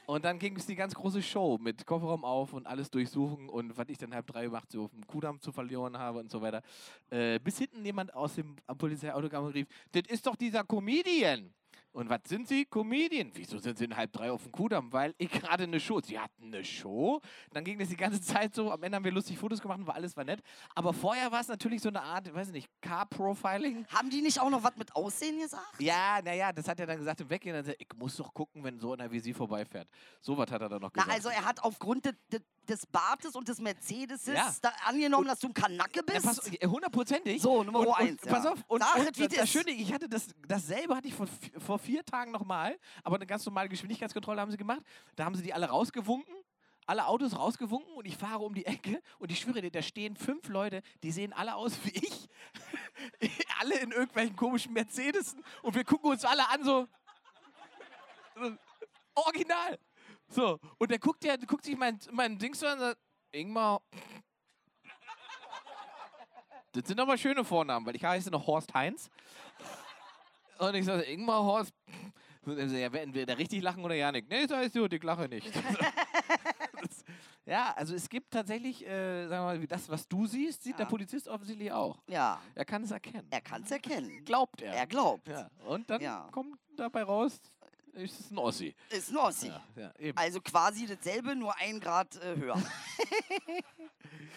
Und 0.06 0.24
dann 0.24 0.38
ging 0.38 0.56
es 0.56 0.66
die 0.66 0.74
ganz 0.74 0.94
große 0.94 1.22
Show 1.22 1.58
mit 1.58 1.86
Kofferraum 1.86 2.24
auf 2.24 2.52
und 2.52 2.66
alles 2.66 2.90
durchsuchen 2.90 3.48
und 3.48 3.76
was 3.76 3.88
ich 3.88 3.96
dann 3.96 4.14
halb 4.14 4.26
drei 4.26 4.44
gemacht 4.44 4.70
so 4.70 4.84
auf 4.84 4.90
dem 4.90 5.06
Kudamm 5.06 5.40
zu 5.40 5.50
verlieren 5.50 5.98
habe 5.98 6.18
und 6.18 6.30
so 6.30 6.42
weiter. 6.42 6.62
Äh, 7.10 7.38
bis 7.38 7.58
hinten 7.58 7.84
jemand 7.84 8.14
aus 8.14 8.34
dem 8.34 8.56
Polizeiauto 8.78 9.28
kam 9.30 9.44
und 9.46 9.54
rief, 9.54 9.66
das 9.92 10.02
ist 10.08 10.26
doch 10.26 10.36
dieser 10.36 10.64
Comedian. 10.64 11.52
Und 11.94 12.08
was 12.10 12.22
sind 12.26 12.48
Sie? 12.48 12.64
Comedian. 12.64 13.30
Wieso 13.34 13.58
sind 13.58 13.78
Sie 13.78 13.84
in 13.84 13.96
halb 13.96 14.12
drei 14.12 14.28
auf 14.32 14.42
dem 14.42 14.50
Kudamm? 14.50 14.92
Weil 14.92 15.14
ich 15.16 15.30
gerade 15.30 15.62
eine 15.62 15.78
Show. 15.78 16.00
Sie 16.00 16.18
hatten 16.18 16.46
eine 16.52 16.64
Show. 16.64 17.20
Dann 17.52 17.62
ging 17.62 17.78
das 17.78 17.88
die 17.88 17.96
ganze 17.96 18.20
Zeit 18.20 18.52
so. 18.52 18.72
Am 18.72 18.82
Ende 18.82 18.96
haben 18.96 19.04
wir 19.04 19.12
lustig 19.12 19.38
Fotos 19.38 19.60
gemacht 19.60 19.78
und 19.78 19.86
war 19.86 19.94
alles 19.94 20.16
war 20.16 20.24
nett. 20.24 20.42
Aber 20.74 20.92
vorher 20.92 21.30
war 21.30 21.40
es 21.40 21.46
natürlich 21.46 21.80
so 21.80 21.88
eine 21.90 22.02
Art, 22.02 22.34
weiß 22.34 22.48
ich 22.48 22.52
nicht, 22.52 22.68
Car-Profiling. 22.82 23.86
Haben 23.88 24.10
die 24.10 24.22
nicht 24.22 24.40
auch 24.40 24.50
noch 24.50 24.64
was 24.64 24.76
mit 24.76 24.94
Aussehen 24.96 25.38
gesagt? 25.40 25.80
Ja, 25.80 26.20
naja, 26.24 26.52
das 26.52 26.66
hat 26.66 26.80
er 26.80 26.86
dann 26.86 26.98
gesagt 26.98 27.20
im 27.20 27.30
Weggehen. 27.30 27.54
Dann 27.54 27.64
sagt, 27.64 27.80
ich 27.80 27.88
muss 27.96 28.16
doch 28.16 28.34
gucken, 28.34 28.64
wenn 28.64 28.78
so 28.80 28.92
einer 28.92 29.10
wie 29.12 29.20
Sie 29.20 29.32
vorbeifährt. 29.32 29.88
So 30.20 30.36
was 30.36 30.50
hat 30.50 30.62
er 30.62 30.68
dann 30.68 30.80
noch 30.82 30.90
Na, 30.94 31.02
gesagt. 31.04 31.16
also 31.16 31.28
er 31.28 31.44
hat 31.44 31.62
aufgrund 31.62 32.06
de, 32.06 32.12
de, 32.32 32.40
des 32.68 32.86
Bartes 32.86 33.36
und 33.36 33.46
des 33.46 33.60
Mercedes 33.60 34.26
Ja. 34.26 34.52
da 34.62 34.72
angenommen, 34.86 35.26
dass 35.28 35.38
du 35.38 35.46
ein 35.48 35.54
Kanacke 35.54 36.02
bist. 36.02 36.24
pass, 36.24 36.48
äh, 36.52 36.66
hundertprozentig. 36.66 37.40
So, 37.40 37.62
Nummer 37.62 37.80
und, 37.80 37.92
eins, 37.94 38.22
Und, 38.22 38.28
pass 38.30 38.44
ja. 38.44 38.52
auf, 38.52 38.64
und, 38.66 38.82
Sag 38.82 38.96
und 39.06 39.20
das, 39.20 39.28
das. 39.28 39.48
Schöne, 39.50 39.70
ich 39.70 39.92
hatte 39.92 40.08
das, 40.08 40.26
dasselbe 40.48 40.96
hatte 40.96 41.06
ich 41.08 41.14
vor, 41.14 41.28
vor 41.58 41.78
vier 41.84 42.04
Tagen 42.04 42.32
nochmal, 42.32 42.78
aber 43.02 43.16
eine 43.16 43.26
ganz 43.26 43.44
normale 43.44 43.68
Geschwindigkeitskontrolle 43.68 44.40
haben 44.40 44.50
sie 44.50 44.56
gemacht. 44.56 44.82
Da 45.16 45.24
haben 45.24 45.34
sie 45.34 45.42
die 45.42 45.52
alle 45.52 45.66
rausgewunken, 45.66 46.34
alle 46.86 47.06
Autos 47.06 47.36
rausgewunken 47.36 47.94
und 47.94 48.06
ich 48.06 48.16
fahre 48.16 48.40
um 48.40 48.54
die 48.54 48.66
Ecke 48.66 49.02
und 49.18 49.30
ich 49.30 49.40
schwöre 49.40 49.62
dir, 49.62 49.70
da 49.70 49.82
stehen 49.82 50.16
fünf 50.16 50.48
Leute, 50.48 50.82
die 51.02 51.12
sehen 51.12 51.32
alle 51.32 51.54
aus 51.54 51.78
wie 51.84 51.90
ich. 51.90 52.28
alle 53.60 53.78
in 53.78 53.92
irgendwelchen 53.92 54.36
komischen 54.36 54.72
Mercedes 54.72 55.36
und 55.62 55.74
wir 55.74 55.84
gucken 55.84 56.10
uns 56.10 56.24
alle 56.24 56.48
an 56.48 56.64
so. 56.64 56.88
original. 59.14 59.78
So, 60.28 60.58
und 60.78 60.90
der 60.90 60.98
guckt, 60.98 61.22
der, 61.22 61.38
guckt 61.38 61.64
sich 61.64 61.76
mein, 61.76 61.98
mein 62.10 62.38
Ding 62.38 62.54
so 62.54 62.66
an 62.66 62.74
und 62.74 62.80
sagt, 62.80 62.98
Ingmar, 63.30 63.82
das 66.74 66.88
sind 66.88 66.98
aber 66.98 67.16
schöne 67.16 67.44
Vornamen, 67.44 67.86
weil 67.86 67.94
ich 67.94 68.04
heiße 68.04 68.30
noch 68.30 68.46
Horst 68.48 68.74
Heinz. 68.74 69.08
Und 70.58 70.74
ich 70.74 70.84
sage, 70.84 71.02
Ingmar 71.02 71.42
Horst, 71.42 71.72
ja, 72.46 72.88
entweder 72.88 73.36
richtig 73.38 73.62
lachen 73.62 73.84
oder 73.84 73.94
ja 73.94 74.12
nicht. 74.12 74.28
Nee, 74.28 74.46
das 74.46 74.66
ist 74.66 74.74
gut, 74.74 74.92
ich 74.92 75.02
lache 75.02 75.28
nicht. 75.28 75.50
Das- 75.54 77.04
ja, 77.46 77.72
also 77.76 77.94
es 77.94 78.08
gibt 78.08 78.30
tatsächlich, 78.30 78.86
äh, 78.86 79.26
sagen 79.28 79.46
wir 79.46 79.58
mal, 79.60 79.66
das, 79.66 79.88
was 79.88 80.06
du 80.08 80.26
siehst, 80.26 80.62
sieht 80.62 80.78
der 80.78 80.84
Ja. 80.86 80.90
Polizist 80.90 81.28
offensichtlich 81.28 81.72
auch. 81.72 81.98
Ja, 82.08 82.40
Er 82.54 82.64
kann 82.64 82.82
es 82.84 82.90
erkennen. 82.90 83.26
er 83.30 83.40
kann 83.40 83.62
es 83.62 83.70
erkennen. 83.70 84.24
Glaubt 84.24 84.60
er. 84.62 84.74
Er 84.74 84.86
glaubt. 84.86 85.28
ja. 85.28 85.48
Und 85.66 85.88
dann 85.90 86.00
Ja. 86.02 86.28
kommt 86.32 86.58
dabei 86.76 87.02
raus, 87.04 87.40
ist 87.94 88.20
es 88.20 88.30
ein 88.30 88.38
Ossi. 88.38 88.74
Ist 88.90 89.10
ein 89.10 89.16
Ossi. 89.16 89.46
Ja, 89.48 89.62
ja, 89.76 89.92
eben. 89.98 90.18
Also 90.18 90.40
quasi 90.40 90.86
dasselbe, 90.86 91.34
nur 91.36 91.56
ein 91.58 91.80
Grad 91.80 92.16
äh, 92.16 92.36
höher. 92.36 92.60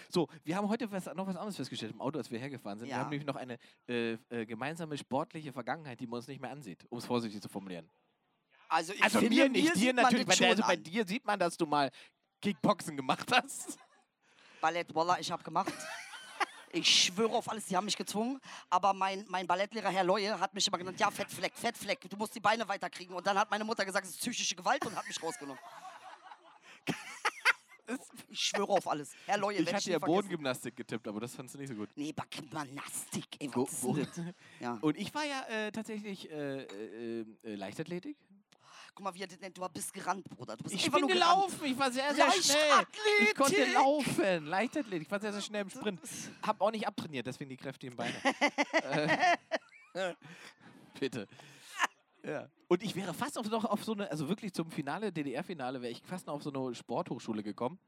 So, 0.10 0.28
wir 0.44 0.56
haben 0.56 0.68
heute 0.70 0.90
was, 0.92 1.06
noch 1.08 1.28
was 1.28 1.36
anderes 1.36 1.56
festgestellt 1.56 1.92
im 1.94 2.02
Auto, 2.02 2.18
als 2.18 2.32
wir 2.32 2.40
hergefahren 2.40 2.80
sind. 2.80 2.88
Wir 2.88 2.96
Ja. 2.96 3.02
haben 3.02 3.10
nämlich 3.10 3.26
noch 3.28 3.36
eine 3.36 3.58
äh, 3.88 4.14
äh, 4.30 4.46
gemeinsame 4.46 4.98
sportliche 4.98 5.52
Vergangenheit, 5.52 6.00
die 6.00 6.08
man 6.08 6.18
uns 6.18 6.28
nicht 6.28 6.42
mehr 6.42 6.52
ansieht, 6.52 6.86
um 6.90 6.98
es 6.98 7.06
vorsichtig 7.06 7.42
zu 7.42 7.50
formulieren. 7.50 7.90
Also, 8.70 8.94
ich 8.94 9.04
Also 9.04 9.20
finde, 9.20 9.36
mir 9.36 9.50
nicht, 9.50 9.76
dir 9.76 9.94
natürlich. 9.94 10.26
Bei, 10.26 10.36
der, 10.36 10.38
schon 10.38 10.48
also 10.48 10.64
bei 10.64 10.76
dir 10.76 11.06
sieht 11.08 11.26
man, 11.26 11.40
dass 11.40 11.56
du 11.58 11.66
mal 11.66 11.90
Kickboxen 12.42 12.96
gemacht 12.98 13.30
hast. 13.32 13.78
Ballett, 14.62 14.94
Walla, 14.94 15.20
ich 15.20 15.32
habe 15.32 15.44
gemacht. 15.44 15.74
Ich 16.74 17.06
schwöre 17.06 17.32
auf 17.34 17.50
alles, 17.50 17.66
die 17.66 17.78
haben 17.78 17.86
mich 17.86 17.96
gezwungen. 17.96 18.40
Aber 18.70 18.94
mein, 18.94 19.26
mein 19.30 19.48
Ballettlehrer, 19.48 19.90
Herr 19.90 20.04
Leue, 20.04 20.38
hat 20.38 20.54
mich 20.54 20.68
immer 20.68 20.78
genannt, 20.78 21.00
ja, 21.00 21.10
Fettfleck, 21.10 21.56
Fettfleck, 21.56 22.02
du 22.10 22.18
musst 22.18 22.36
die 22.36 22.42
Beine 22.42 22.68
weiterkriegen. 22.68 23.16
Und 23.16 23.26
dann 23.26 23.38
hat 23.40 23.50
meine 23.50 23.64
Mutter 23.64 23.86
gesagt, 23.86 24.06
es 24.06 24.12
ist 24.12 24.20
psychische 24.20 24.54
Gewalt 24.56 24.86
und 24.86 24.94
hat 24.96 25.08
mich 25.08 25.22
rausgenommen. 25.24 25.62
Ich 28.30 28.40
schwöre 28.40 28.70
auf 28.70 28.88
alles. 28.88 29.14
Herr 29.26 29.38
Leue, 29.38 29.58
Ich 29.60 29.74
hatte 29.74 29.92
ja. 29.92 30.00
Bodengymnastik 30.00 30.76
getippt, 30.76 31.08
aber 31.08 31.20
das 31.22 31.34
fandst 31.36 31.56
du 31.56 31.60
nicht 31.60 31.70
so 31.70 31.76
gut. 31.76 31.90
Nee, 31.96 32.12
Backgymnastik, 32.12 33.26
ey, 33.40 33.50
was 33.54 33.72
ist 33.72 33.84
wo- 33.84 33.94
denn 33.96 34.06
das? 34.06 34.22
Ja. 34.60 34.78
Und 34.82 34.98
ich 34.98 35.14
war 35.14 35.24
ja 35.26 35.44
äh, 35.48 35.72
tatsächlich 35.72 36.30
äh, 36.30 36.64
äh, 36.64 37.26
äh, 37.44 37.56
Leichtathletik. 37.56 38.18
Guck 38.94 39.04
mal, 39.04 39.14
wie 39.14 39.22
er 39.22 39.28
das 39.28 39.40
nennt, 39.40 39.56
du 39.58 39.68
bist 39.70 39.94
gerannt, 39.94 40.28
Bruder. 40.28 40.58
Du 40.58 40.64
bist 40.64 40.76
Ich 40.76 40.86
einfach 40.86 40.98
bin 41.00 41.08
nur 41.08 41.16
gerannt. 41.16 41.48
gelaufen, 41.52 41.66
ich 41.66 41.78
war 41.78 41.92
sehr, 41.92 42.16
sehr 42.16 42.32
schnell. 42.32 42.86
Ich 43.22 43.36
konnte 43.36 43.56
Leichtathletik. 43.58 43.74
laufen. 43.76 44.46
Leichtathletik, 44.48 45.02
ich 45.08 45.12
war 45.12 45.20
sehr, 45.20 45.34
sehr 45.34 45.42
schnell 45.42 45.62
im 45.62 45.70
Sprint. 45.70 46.02
Hab 46.42 46.60
auch 46.62 46.72
nicht 46.72 46.88
abtrainiert, 46.88 47.28
deswegen 47.28 47.50
die 47.52 47.58
kräftigen 47.58 47.96
Beine. 47.96 48.16
äh, 49.94 50.14
bitte. 51.00 51.28
Ja. 52.28 52.50
Und 52.68 52.84
ich 52.84 52.96
wäre 52.96 53.14
fast 53.14 53.38
auf, 53.38 53.50
noch 53.50 53.64
auf 53.64 53.84
so 53.86 53.94
eine, 53.94 54.12
also 54.12 54.28
wirklich 54.28 54.54
zum 54.54 54.70
Finale, 54.70 55.14
DDR-Finale, 55.14 55.82
wäre 55.82 55.92
ich 55.92 56.04
fast 56.04 56.28
noch 56.28 56.34
auf 56.34 56.44
so 56.44 56.52
eine 56.52 56.76
Sporthochschule 56.76 57.42
gekommen. 57.42 57.80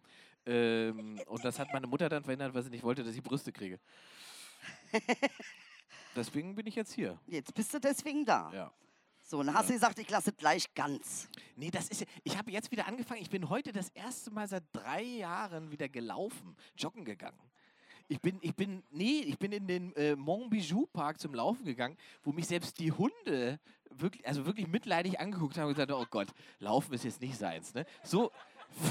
Ähm, 0.46 1.20
und 1.28 1.44
das 1.44 1.60
hat 1.60 1.68
meine 1.74 1.88
Mutter 1.88 2.08
dann 2.08 2.24
verhindert, 2.24 2.54
weil 2.54 2.64
sie 2.64 2.70
nicht 2.70 2.84
wollte, 2.84 3.04
dass 3.04 3.14
ich 3.14 3.22
Brüste 3.22 3.52
kriege. 3.52 3.80
Deswegen 6.16 6.56
bin 6.56 6.66
ich 6.68 6.76
jetzt 6.76 6.94
hier. 6.94 7.20
Jetzt 7.28 7.54
bist 7.54 7.74
du 7.74 7.80
deswegen 7.80 8.26
da. 8.26 8.52
Ja. 8.54 8.72
So, 9.24 9.44
dann 9.44 9.54
hast 9.54 9.70
du 9.70 9.74
gesagt, 9.74 10.00
ich 10.00 10.10
lasse 10.10 10.34
gleich 10.34 10.74
ganz. 10.74 11.30
Nee, 11.56 11.70
das 11.70 11.90
ist 11.90 12.02
ja, 12.02 12.08
ich 12.24 12.36
habe 12.36 12.52
jetzt 12.52 12.72
wieder 12.72 12.88
angefangen. 12.88 13.22
Ich 13.22 13.30
bin 13.30 13.48
heute 13.48 13.72
das 13.72 13.90
erste 13.90 14.32
Mal 14.32 14.48
seit 14.48 14.64
drei 14.74 15.04
Jahren 15.04 15.70
wieder 15.70 15.88
gelaufen, 15.88 16.56
joggen 16.76 17.06
gegangen. 17.06 17.40
Ich 18.10 18.20
bin, 18.20 18.40
ich 18.42 18.56
bin, 18.56 18.84
nee, 18.92 19.22
ich 19.22 19.38
bin 19.38 19.52
in 19.52 19.68
den 19.68 19.96
äh, 19.96 20.16
Montbijou 20.16 20.88
Park 20.88 21.20
zum 21.20 21.34
Laufen 21.34 21.64
gegangen, 21.64 21.96
wo 22.24 22.32
mich 22.32 22.48
selbst 22.48 22.80
die 22.80 22.92
Hunde 22.92 23.60
wirklich, 23.92 24.28
also 24.28 24.46
wirklich 24.46 24.68
mitleidig 24.68 25.20
angeguckt 25.20 25.58
haben 25.58 25.68
und 25.68 25.76
gesagt, 25.76 25.92
oh 25.92 26.06
Gott, 26.10 26.28
Laufen 26.60 26.94
ist 26.94 27.04
jetzt 27.04 27.22
nicht 27.22 27.38
seins, 27.38 27.74
ne? 27.74 27.86
So, 28.04 28.32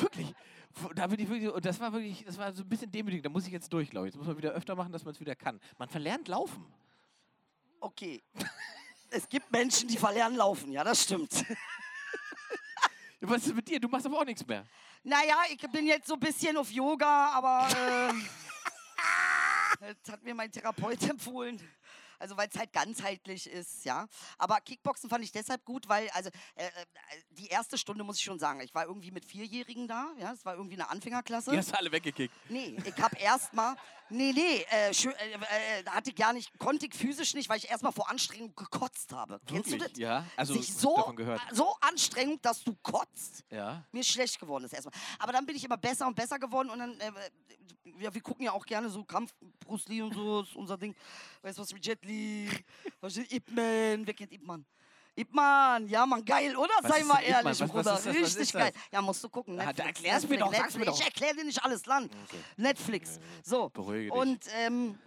wirklich. 0.01 0.33
Da 0.95 1.09
bin 1.09 1.19
ich 1.19 1.29
wirklich, 1.29 1.51
und 1.53 1.65
das 1.65 1.81
war 1.81 1.93
wirklich, 1.93 2.25
das 2.25 2.39
war 2.39 2.53
so 2.53 2.63
ein 2.63 2.69
bisschen 2.69 2.91
demütigend. 2.91 3.27
Da 3.27 3.31
muss 3.31 3.47
ich 3.47 3.53
jetzt 3.53 3.73
durch, 3.73 3.91
glaube 3.91 4.07
ich. 4.07 4.13
Das 4.13 4.19
muss 4.19 4.29
man 4.29 4.39
wieder 4.39 4.53
öfter 4.53 4.77
machen, 4.77 4.93
dass 4.93 5.05
man 5.05 5.13
es 5.13 5.21
wieder 5.21 5.35
kann. 5.35 5.61
Man 5.79 5.89
verlernt 5.89 6.29
Laufen. 6.29 6.65
Okay. 7.81 8.23
es 9.11 9.29
gibt 9.29 9.51
Menschen, 9.51 9.89
die 9.89 9.97
verlernen 9.97 10.37
laufen, 10.37 10.71
ja, 10.73 10.85
das 10.85 11.03
stimmt. 11.03 11.45
Was 13.21 13.47
ist 13.47 13.55
mit 13.55 13.69
dir? 13.69 13.81
Du 13.81 13.89
machst 13.89 14.07
aber 14.07 14.21
auch 14.21 14.25
nichts 14.25 14.47
mehr. 14.47 14.65
Naja, 15.03 15.37
ich 15.51 15.59
bin 15.71 15.87
jetzt 15.87 16.07
so 16.07 16.15
ein 16.15 16.21
bisschen 16.21 16.57
auf 16.57 16.71
Yoga, 16.71 17.31
aber 17.33 17.69
äh, 17.69 18.13
das 19.81 20.13
hat 20.13 20.23
mir 20.23 20.35
mein 20.35 20.51
Therapeut 20.51 21.03
empfohlen. 21.09 21.61
Also 22.19 22.37
weil 22.37 22.49
es 22.53 22.59
halt 22.59 22.73
ganzheitlich 22.73 23.49
ist, 23.49 23.85
ja. 23.85 24.09
Aber 24.39 24.61
Kickboxen 24.61 25.09
fand 25.09 25.25
ich 25.25 25.31
deshalb 25.31 25.65
gut, 25.65 25.89
weil, 25.89 26.09
also 26.11 26.31
äh, 26.57 26.67
äh, 26.67 26.71
die 27.31 27.47
erste 27.47 27.79
Stunde 27.79 28.03
muss 28.03 28.19
ich 28.19 28.25
schon 28.25 28.41
sagen, 28.41 28.61
ich 28.61 28.75
war 28.75 28.87
irgendwie 28.87 29.13
mit 29.13 29.25
Vierjährigen 29.25 29.87
da, 29.87 30.13
ja, 30.19 30.33
das 30.33 30.45
war 30.45 30.55
irgendwie 30.55 30.75
eine 30.75 30.91
Anfängerklasse. 30.91 31.53
Die 31.53 31.59
hast 31.59 31.71
du 31.71 31.79
alle 31.79 31.93
weggekickt. 31.93 32.35
Nee, 32.49 32.77
ich 32.85 33.01
habe 33.01 33.17
erstmal, 33.19 33.77
nee, 34.11 34.33
nee, 34.33 34.65
äh, 34.71 34.91
schö- 34.91 35.13
äh, 35.15 35.81
äh, 35.81 35.85
hatte 35.87 36.11
ich 36.11 36.17
gar 36.17 36.33
nicht, 36.33 36.57
konnte 36.59 36.87
ich 36.87 36.95
physisch 36.95 37.35
nicht, 37.35 37.49
weil 37.49 37.59
ich 37.59 37.69
erstmal 37.71 37.93
vor 37.93 38.09
Anstrengung 38.11 38.55
gekotzt 38.55 39.13
habe. 39.13 39.41
Kennst 39.47 39.71
du 39.73 39.77
das? 39.79 39.89
Wirklich? 39.89 39.99
Ja, 39.99 40.25
also 40.37 40.55
Sich 40.55 40.75
so, 40.75 40.97
davon 40.97 41.17
gehört. 41.17 41.41
so 41.53 41.77
anstrengend, 41.81 42.45
dass 42.45 42.63
du 42.65 42.75
kotzt. 42.83 43.45
Ja. 43.51 43.85
Mir 43.93 44.05
schlecht 44.05 44.39
geworden 44.41 44.65
ist 44.65 44.73
erstmal. 44.73 44.95
Aber 45.19 45.33
dann 45.33 45.45
bin 45.47 45.57
ich 45.57 45.65
immer 45.65 45.77
besser 45.77 46.07
und 46.07 46.15
besser 46.15 46.39
geworden 46.39 46.71
und 46.71 46.79
dann, 46.79 46.99
äh, 47.01 47.13
ja, 48.01 48.13
wir 48.13 48.21
gucken 48.21 48.45
ja 48.45 48.53
auch 48.53 48.65
gerne 48.67 48.89
so 48.91 49.03
Kampf, 49.05 49.33
Bruce 49.61 49.89
Lee 49.89 50.03
und 50.03 50.15
so, 50.15 50.43
ist 50.43 50.55
unser 50.57 50.77
Ding. 50.79 50.95
Weißt 51.43 51.59
du 51.59 51.63
was, 51.63 51.75
wie 51.75 51.81
Jet 51.81 52.05
Li, 52.05 52.49
was 53.01 53.17
ist 53.17 53.33
Ip 53.33 53.51
Man, 53.51 54.07
wer 54.07 54.15
kennt 54.15 54.33
Ip 54.33 54.43
Man? 54.45 54.65
Ip 55.19 55.35
Man, 55.35 55.89
ja 55.89 56.07
man, 56.07 56.25
geil, 56.25 56.57
oder? 56.57 56.73
Was 56.83 56.93
Sei 56.97 57.03
mal 57.05 57.21
ehrlich, 57.23 57.45
Was- 57.45 57.61
was 57.61 57.71
Bruder, 57.71 57.95
ist 57.95 58.07
das? 58.07 58.15
Was 58.17 58.23
richtig 58.39 58.53
geil. 58.53 58.73
Ja, 58.93 59.03
musst 59.03 59.23
du 59.25 59.29
gucken. 59.29 59.59
Ah, 59.61 59.67
Netflix, 59.67 59.87
erklär's 59.99 60.29
mir 60.29 60.39
doch, 60.39 60.51
Netflix, 60.51 60.73
sag's 60.73 60.79
mir 60.79 60.85
doch. 60.85 60.99
Ich 61.01 61.05
erkläre 61.05 61.35
dir 61.37 61.45
nicht 61.45 61.65
alles, 61.65 61.87
Land. 61.87 62.13
Netflix, 62.57 63.19
so. 63.43 63.69
Beruhige 63.69 64.05
dich. 64.05 64.13
Und, 64.13 64.41
ähm, 64.57 64.99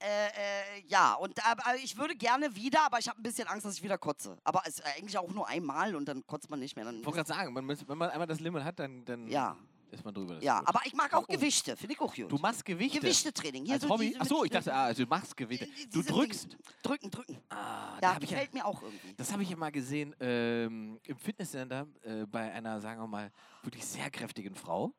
äh, 0.00 0.26
äh, 0.26 0.82
ja, 0.86 1.14
und 1.14 1.44
aber 1.46 1.74
ich 1.82 1.96
würde 1.96 2.14
gerne 2.14 2.54
wieder, 2.54 2.82
aber 2.84 2.98
ich 2.98 3.08
habe 3.08 3.18
ein 3.18 3.22
bisschen 3.22 3.48
Angst, 3.48 3.64
dass 3.66 3.74
ich 3.76 3.82
wieder 3.82 3.98
kotze. 3.98 4.36
Aber 4.44 4.62
es 4.66 4.78
ist 4.78 4.84
eigentlich 4.86 5.16
auch 5.18 5.30
nur 5.30 5.48
einmal 5.48 5.96
und 5.96 6.06
dann 6.06 6.26
kotzt 6.26 6.48
man 6.50 6.60
nicht 6.60 6.76
mehr. 6.76 6.84
Dann 6.84 7.00
Ich 7.00 7.06
wollte 7.06 7.16
gerade 7.24 7.28
sagen, 7.28 7.52
man, 7.52 7.64
muss- 7.64 7.86
wenn 7.88 7.98
man 7.98 8.10
einmal 8.10 8.26
das 8.26 8.40
Limit 8.40 8.62
hat, 8.64 8.78
dann, 8.78 9.04
dann 9.04 9.26
Ja. 9.28 9.56
Ist 9.94 10.04
man 10.04 10.12
drüber. 10.14 10.42
Ja, 10.42 10.62
aber 10.64 10.80
ich 10.84 10.94
mag 10.94 11.12
auch 11.14 11.24
Oh. 11.28 11.32
Gewichte, 11.32 11.76
finde 11.76 11.94
ich 11.94 12.00
auch 12.00 12.14
gut. 12.14 12.30
Du 12.30 12.36
machst 12.38 12.64
Gewichte. 12.64 13.00
Gewichtetraining. 13.00 13.64
Hier 13.64 13.74
Als 13.74 13.82
so 13.82 13.88
Hobby? 13.90 14.08
diese 14.08 14.20
Achso, 14.20 14.44
ich 14.44 14.50
dachte, 14.50 14.74
ah, 14.74 14.84
also 14.84 15.04
du 15.04 15.08
machst 15.08 15.36
Gewichte. 15.36 15.66
diese 15.66 15.88
Du 15.90 16.02
Dinge. 16.02 16.12
drückst. 16.18 16.56
Drücken, 16.82 17.10
drücken. 17.10 17.40
Ah, 17.50 17.98
da 18.00 18.08
Ja, 18.08 18.14
hab 18.16 18.22
ich 18.22 18.30
ja, 18.30 18.36
gefällt 18.36 18.54
mir 18.54 18.64
auch 18.66 18.82
irgendwie. 18.82 19.14
das 19.16 19.32
habe 19.32 19.42
ich 19.42 19.50
ja 19.50 19.56
mal 19.56 19.72
gesehen 19.72 20.14
ähm, 20.20 20.98
im 21.04 21.16
Fitnesscenter 21.16 21.86
äh, 22.02 22.26
bei 22.26 22.52
einer, 22.52 22.80
sagen 22.80 23.00
wir 23.00 23.06
mal, 23.06 23.32
wirklich 23.62 23.84
sehr 23.84 24.10
kräftigen 24.10 24.54
Frau. 24.54 24.92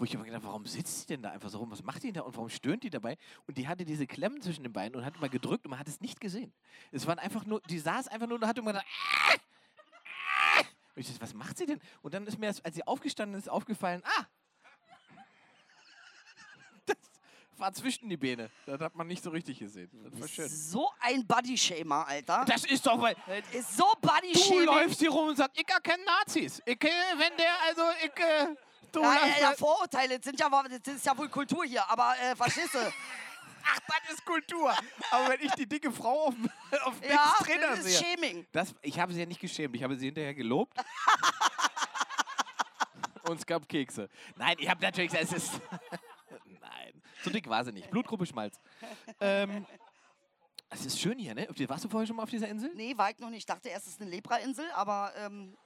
Wo 0.00 0.04
ich 0.04 0.14
immer 0.14 0.22
gedacht 0.24 0.44
warum 0.44 0.64
sitzt 0.64 1.00
sie 1.00 1.06
denn 1.08 1.22
da 1.22 1.30
einfach 1.32 1.48
so 1.50 1.58
rum? 1.58 1.72
Was 1.72 1.82
macht 1.82 2.02
die 2.04 2.08
denn 2.08 2.14
da 2.14 2.20
und 2.20 2.36
warum 2.36 2.48
stöhnt 2.48 2.84
die 2.84 2.90
dabei? 2.90 3.16
Und 3.48 3.58
die 3.58 3.66
hatte 3.66 3.84
diese 3.84 4.06
Klemmen 4.06 4.40
zwischen 4.40 4.62
den 4.62 4.72
Beinen 4.72 4.94
und 4.94 5.04
hat 5.04 5.20
mal 5.20 5.28
gedrückt 5.28 5.64
und 5.66 5.70
man 5.70 5.78
hat 5.80 5.88
es 5.88 6.00
nicht 6.00 6.20
gesehen. 6.20 6.52
Es 6.92 7.04
waren 7.08 7.18
einfach 7.18 7.44
nur, 7.44 7.60
die 7.62 7.80
saß 7.80 8.06
einfach 8.06 8.28
nur 8.28 8.38
und 8.38 8.46
hat 8.46 8.56
immer 8.58 8.72
gedacht, 8.72 8.86
"Ah! 8.86 9.34
Ah!" 9.34 10.60
und 10.94 11.00
ich 11.00 11.08
dachte, 11.08 11.20
was 11.20 11.34
macht 11.34 11.58
sie 11.58 11.66
denn? 11.66 11.80
Und 12.02 12.14
dann 12.14 12.24
ist 12.28 12.38
mir, 12.38 12.46
als 12.46 12.74
sie 12.76 12.86
aufgestanden 12.86 13.36
ist, 13.38 13.48
aufgefallen, 13.48 14.00
ah, 14.04 14.26
das 16.86 16.96
war 17.58 17.72
zwischen 17.72 18.08
die 18.08 18.16
Beine. 18.16 18.50
Das 18.66 18.80
hat 18.80 18.94
man 18.94 19.06
nicht 19.06 19.22
so 19.22 19.30
richtig 19.30 19.58
gesehen. 19.58 19.90
Das 20.10 20.20
war 20.20 20.28
schön. 20.28 20.48
So 20.48 20.90
ein 21.00 21.26
Bodyshamer, 21.26 22.06
Alter. 22.06 22.44
Das 22.46 22.64
ist 22.64 22.86
doch, 22.86 23.00
weil 23.00 23.14
Das 23.26 23.54
ist 23.54 23.76
so 23.76 23.84
du 24.00 24.08
Bodyshaming. 24.08 24.64
läufst 24.66 25.00
hier 25.00 25.10
rum 25.10 25.28
und 25.28 25.36
sagst, 25.36 25.58
ich 25.60 25.68
erkenne 25.68 26.04
Nazis. 26.04 26.62
Ich, 26.64 26.82
äh, 26.84 26.88
wenn 27.16 27.36
der, 27.36 27.52
also, 27.66 27.82
ich, 28.04 28.20
äh, 28.22 28.54
du 28.92 29.02
Ja, 29.02 29.14
ja, 29.14 29.26
ja, 29.40 29.48
mal- 29.50 29.56
Vorurteile, 29.56 30.16
das, 30.18 30.24
sind 30.24 30.38
ja, 30.40 30.48
das 30.48 30.94
ist 30.94 31.06
ja 31.06 31.16
wohl 31.16 31.28
Kultur 31.28 31.64
hier, 31.64 31.88
aber 31.90 32.14
äh, 32.20 32.34
verstehst 32.36 32.74
du? 32.74 32.78
Ach, 33.70 33.78
das 34.06 34.14
ist 34.14 34.24
Kultur. 34.24 34.74
Aber 35.10 35.28
wenn 35.30 35.40
ich 35.40 35.52
die 35.52 35.66
dicke 35.68 35.92
Frau 35.92 36.28
auf, 36.28 36.34
auf 36.84 37.00
dem 37.00 37.10
ja, 37.10 37.34
Trainer 37.40 37.68
das 37.68 37.80
ist 37.80 37.98
sehe. 37.98 38.14
Shaming. 38.16 38.46
Das, 38.52 38.74
ich 38.80 38.98
habe 38.98 39.12
sie 39.12 39.20
ja 39.20 39.26
nicht 39.26 39.40
geschämt, 39.40 39.74
ich 39.76 39.82
habe 39.82 39.94
sie 39.96 40.06
hinterher 40.06 40.32
gelobt. 40.34 40.78
Und 43.28 43.38
es 43.40 43.44
gab 43.44 43.68
Kekse. 43.68 44.08
Nein, 44.36 44.56
ich 44.58 44.68
habe 44.70 44.80
natürlich 44.82 45.10
gesagt, 45.10 45.32
es 45.32 45.44
ist. 45.44 45.60
So 47.24 47.30
dick 47.30 47.48
war 47.48 47.64
sie 47.64 47.72
nicht. 47.72 47.90
Blutgruppe 47.90 48.26
Schmalz. 48.26 48.60
Ähm, 49.20 49.66
es 50.70 50.84
ist 50.86 51.00
schön 51.00 51.18
hier, 51.18 51.34
ne? 51.34 51.48
Warst 51.68 51.84
du 51.84 51.88
vorher 51.88 52.06
schon 52.06 52.16
mal 52.16 52.22
auf 52.24 52.30
dieser 52.30 52.48
Insel? 52.48 52.70
Nee, 52.74 52.96
war 52.96 53.10
ich 53.10 53.18
noch 53.18 53.30
nicht. 53.30 53.38
Ich 53.40 53.46
dachte 53.46 53.68
erst, 53.68 53.86
es 53.86 53.94
ist 53.94 54.00
eine 54.00 54.10
Lepra-Insel, 54.10 54.70
aber 54.74 55.12
ähm, 55.16 55.56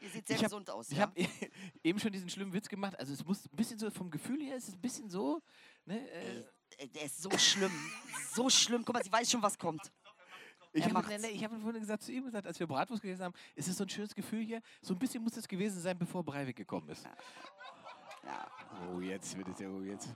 ihr 0.00 0.08
seht 0.10 0.26
sehr 0.26 0.36
Ich 0.36 0.42
hab- 0.42 0.50
gesund 0.50 0.70
aus. 0.70 0.90
Ich 0.90 0.96
ja? 0.98 1.02
habe 1.02 1.14
eben 1.84 1.98
schon 2.00 2.10
diesen 2.12 2.28
schlimmen 2.30 2.52
Witz 2.52 2.68
gemacht. 2.68 2.98
Also 2.98 3.12
es 3.12 3.24
muss 3.24 3.44
ein 3.44 3.56
bisschen 3.56 3.78
so, 3.78 3.90
vom 3.90 4.10
Gefühl 4.10 4.42
her 4.42 4.56
ist 4.56 4.68
es 4.68 4.74
ein 4.74 4.80
bisschen 4.80 5.10
so, 5.10 5.40
ne? 5.84 6.08
Äh, 6.10 6.44
Ey, 6.78 6.88
Der 6.88 7.02
ist 7.02 7.20
so 7.20 7.30
schlimm. 7.36 7.72
so 8.32 8.48
schlimm. 8.48 8.84
Guck 8.84 8.94
mal, 8.94 9.04
sie 9.04 9.12
weiß 9.12 9.30
schon, 9.30 9.42
was 9.42 9.58
kommt. 9.58 9.92
Ich 10.72 10.84
habe 10.84 10.94
hab 10.94 11.04
vorhin 11.04 11.80
gesagt 11.80 12.04
zu 12.04 12.12
ihm 12.12 12.24
gesagt, 12.24 12.46
als 12.46 12.58
wir 12.60 12.66
Bratwurst 12.68 13.02
gegessen 13.02 13.24
haben, 13.24 13.34
ist 13.56 13.66
es 13.68 13.76
so 13.76 13.84
ein 13.84 13.88
schönes 13.90 14.14
Gefühl 14.14 14.44
hier. 14.44 14.62
So 14.80 14.94
ein 14.94 14.98
bisschen 14.98 15.22
muss 15.22 15.36
es 15.36 15.48
gewesen 15.48 15.80
sein, 15.80 15.98
bevor 15.98 16.22
Breivik 16.24 16.56
gekommen 16.56 16.88
ist. 16.88 17.04
Ja. 18.24 18.46
Oh, 18.94 19.00
jetzt 19.00 19.36
wird 19.36 19.48
es 19.48 19.58
ja, 19.58 19.68
oh, 19.68 19.80
jetzt. 19.82 20.08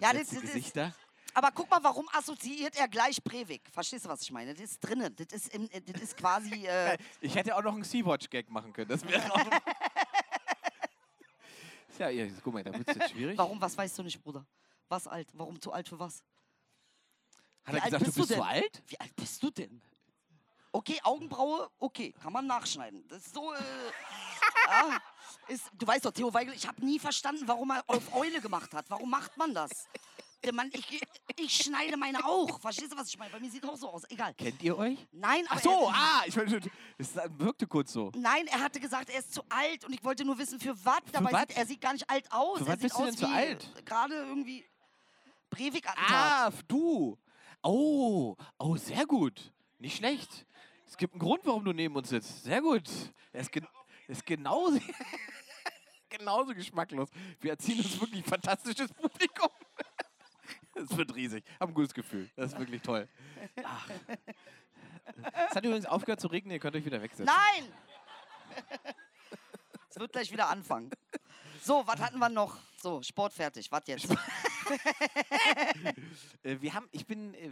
Ja, 0.00 0.12
das- 0.12 0.28
das 0.28 0.32
ist- 0.32 0.40
Gesichter. 0.42 0.94
Aber 1.32 1.52
guck 1.52 1.70
mal, 1.70 1.78
warum 1.84 2.08
assoziiert 2.12 2.74
er 2.76 2.88
gleich 2.88 3.22
Breivik? 3.22 3.62
Verstehst 3.72 4.04
du, 4.04 4.08
was 4.08 4.20
ich 4.22 4.32
meine? 4.32 4.52
Das 4.52 4.64
ist 4.64 4.80
drinnen. 4.80 5.14
Das 5.14 5.28
ist, 5.32 5.54
im, 5.54 5.70
äh, 5.70 5.80
das 5.80 6.02
ist 6.02 6.16
quasi. 6.16 6.66
Äh, 6.66 6.98
Ich 7.20 7.34
hätte 7.36 7.54
auch 7.54 7.62
noch 7.62 7.74
einen 7.74 7.84
Sea-Watch-Gag 7.84 8.50
machen 8.50 8.72
können. 8.72 8.88
Das 8.88 9.06
wäre 9.06 9.32
auch. 9.32 9.38
ja, 11.98 12.08
ja, 12.08 12.26
guck 12.42 12.54
mal, 12.54 12.64
da 12.64 12.72
wird 12.72 12.88
es 12.88 12.96
jetzt 12.96 13.10
schwierig. 13.10 13.38
warum? 13.38 13.60
Was 13.60 13.76
weißt 13.78 13.96
du 13.98 14.02
nicht, 14.02 14.20
Bruder? 14.22 14.44
Was 14.88 15.06
alt? 15.06 15.28
Warum 15.34 15.60
zu 15.60 15.72
alt 15.72 15.88
für 15.88 15.98
was? 16.00 16.22
Hat 17.64 17.74
Wie 17.74 17.78
er 17.78 17.84
gesagt, 17.84 18.04
bist 18.04 18.16
du 18.16 18.20
bist 18.22 18.30
denn? 18.32 18.40
alt? 18.42 18.82
Wie 18.88 18.98
alt 19.00 19.14
bist 19.16 19.42
du 19.42 19.50
denn? 19.50 19.82
Okay, 20.72 20.98
Augenbraue, 21.02 21.68
okay, 21.78 22.12
kann 22.22 22.32
man 22.32 22.46
nachschneiden. 22.46 23.06
Das 23.08 23.26
ist 23.26 23.34
so, 23.34 23.52
äh, 23.52 23.58
ja, 24.66 24.98
ist, 25.48 25.64
du 25.78 25.86
weißt 25.86 26.04
doch, 26.04 26.12
Theo 26.12 26.32
Weigel, 26.32 26.54
ich 26.54 26.66
habe 26.66 26.84
nie 26.84 26.98
verstanden, 26.98 27.42
warum 27.46 27.70
er 27.70 27.82
auf 27.86 28.14
Eule 28.14 28.40
gemacht 28.40 28.72
hat. 28.74 28.86
Warum 28.88 29.10
macht 29.10 29.36
man 29.36 29.54
das? 29.54 29.88
Mann, 30.52 30.70
ich, 30.72 31.00
ich 31.36 31.54
schneide 31.54 31.96
meine 31.96 32.24
auch. 32.24 32.60
Verstehst 32.60 32.92
du, 32.92 32.96
was 32.96 33.08
ich 33.08 33.18
meine? 33.18 33.30
Bei 33.30 33.40
mir 33.40 33.50
sieht 33.50 33.64
auch 33.64 33.76
so 33.76 33.90
aus. 33.90 34.04
Egal. 34.08 34.32
Kennt 34.34 34.62
ihr 34.62 34.76
euch? 34.76 35.06
Nein, 35.12 35.44
aber 35.48 35.56
Ach 35.58 35.62
so, 35.62 35.70
er, 35.70 35.94
ah, 35.94 36.22
ich 36.26 36.34
meine, 36.34 36.60
es 36.96 37.14
wirkte 37.36 37.66
kurz 37.66 37.92
so. 37.92 38.10
Nein, 38.16 38.46
er 38.46 38.60
hatte 38.60 38.80
gesagt, 38.80 39.10
er 39.10 39.18
ist 39.18 39.34
zu 39.34 39.42
alt 39.50 39.84
und 39.84 39.92
ich 39.92 40.02
wollte 40.02 40.24
nur 40.24 40.38
wissen, 40.38 40.58
für 40.58 40.74
was. 40.84 41.00
Dabei? 41.12 41.40
Sieht, 41.40 41.56
er 41.56 41.66
sieht 41.66 41.80
gar 41.80 41.92
nicht 41.92 42.08
alt 42.08 42.32
aus. 42.32 42.58
Für 42.58 42.64
er 42.64 42.68
was 42.68 42.74
sieht 42.74 42.82
bist 42.82 42.98
du 42.98 43.04
denn 43.04 43.16
zu 43.16 43.28
alt? 43.28 43.84
Gerade 43.84 44.14
irgendwie 44.14 44.64
Breivik-Attentat. 45.50 46.10
Ah, 46.10 46.52
du. 46.66 47.18
Oh, 47.62 48.36
oh, 48.58 48.76
sehr 48.76 49.04
gut. 49.06 49.52
Nicht 49.78 49.98
schlecht. 49.98 50.46
Es 50.86 50.96
gibt 50.96 51.14
einen 51.14 51.20
Grund, 51.20 51.44
warum 51.44 51.64
du 51.64 51.72
neben 51.72 51.94
uns 51.94 52.08
sitzt. 52.08 52.44
Sehr 52.44 52.62
gut. 52.62 52.88
Er 53.32 53.42
ist, 53.42 53.52
gen 53.52 53.66
ist 54.10 54.26
genauso, 54.26 54.80
genauso 56.08 56.54
geschmacklos. 56.54 57.08
Wir 57.40 57.52
erziehen 57.52 57.78
uns 57.78 58.00
wirklich 58.00 58.24
fantastisches 58.24 58.92
Publikum. 58.92 59.48
Es 60.74 60.96
wird 60.96 61.14
riesig. 61.14 61.44
Hab 61.58 61.68
ein 61.68 61.74
gutes 61.74 61.92
Gefühl. 61.92 62.30
Das 62.36 62.52
ist 62.52 62.58
wirklich 62.58 62.80
toll. 62.80 63.06
Ach. 63.62 63.90
Es 65.50 65.56
hat 65.56 65.64
übrigens 65.64 65.84
aufgehört 65.84 66.20
zu 66.20 66.28
regnen. 66.28 66.52
Ihr 66.52 66.60
könnt 66.60 66.74
euch 66.74 66.84
wieder 66.84 67.02
wegsetzen. 67.02 67.26
Nein! 67.26 67.72
Es 69.90 69.98
wird 69.98 70.12
gleich 70.12 70.30
wieder 70.30 70.48
anfangen. 70.48 70.88
So, 71.60 71.84
was 71.84 72.00
hatten 72.00 72.18
wir 72.18 72.28
noch? 72.28 72.56
So, 72.76 73.02
Sport 73.02 73.32
fertig. 73.32 73.70
Was 73.72 73.82
jetzt? 73.86 74.08
Äh, 76.42 76.60
wir 76.60 76.72
haben, 76.72 76.88
ich 76.92 77.04
bin, 77.04 77.34
äh, 77.34 77.46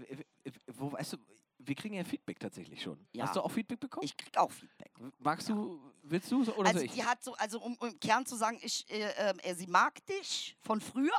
äh, 0.45 0.53
wo, 0.69 0.93
weißt 0.93 1.15
du, 1.15 1.17
wir 1.59 1.75
kriegen 1.75 1.95
ja 1.95 2.05
Feedback 2.05 2.39
tatsächlich 2.39 2.81
schon. 2.81 2.99
Ja. 3.13 3.25
Hast 3.25 3.37
du 3.37 3.41
auch 3.41 3.51
Feedback 3.51 3.81
bekommen? 3.81 4.05
Ich 4.05 4.17
krieg 4.17 4.37
auch 4.37 4.51
Feedback. 4.51 4.93
Magst 5.19 5.49
du, 5.49 5.81
willst 6.11 6.31
du 6.31 6.45
so- 6.45 6.55
oder 6.55 6.69
Also 6.69 6.81
ich? 6.81 6.93
die 6.93 7.05
hat 7.05 7.23
so, 7.23 7.35
also 7.35 7.61
um, 7.61 7.77
um 7.77 7.89
im 7.89 8.01
Kern 8.01 8.27
zu 8.27 8.37
sagen, 8.37 8.59
ich, 8.63 8.89
äh, 8.91 9.11
ähm, 9.19 9.39
äh, 9.43 9.55
sie 9.55 9.67
mag 9.67 10.05
dich 10.07 10.57
von 10.61 10.81
früher, 10.81 11.13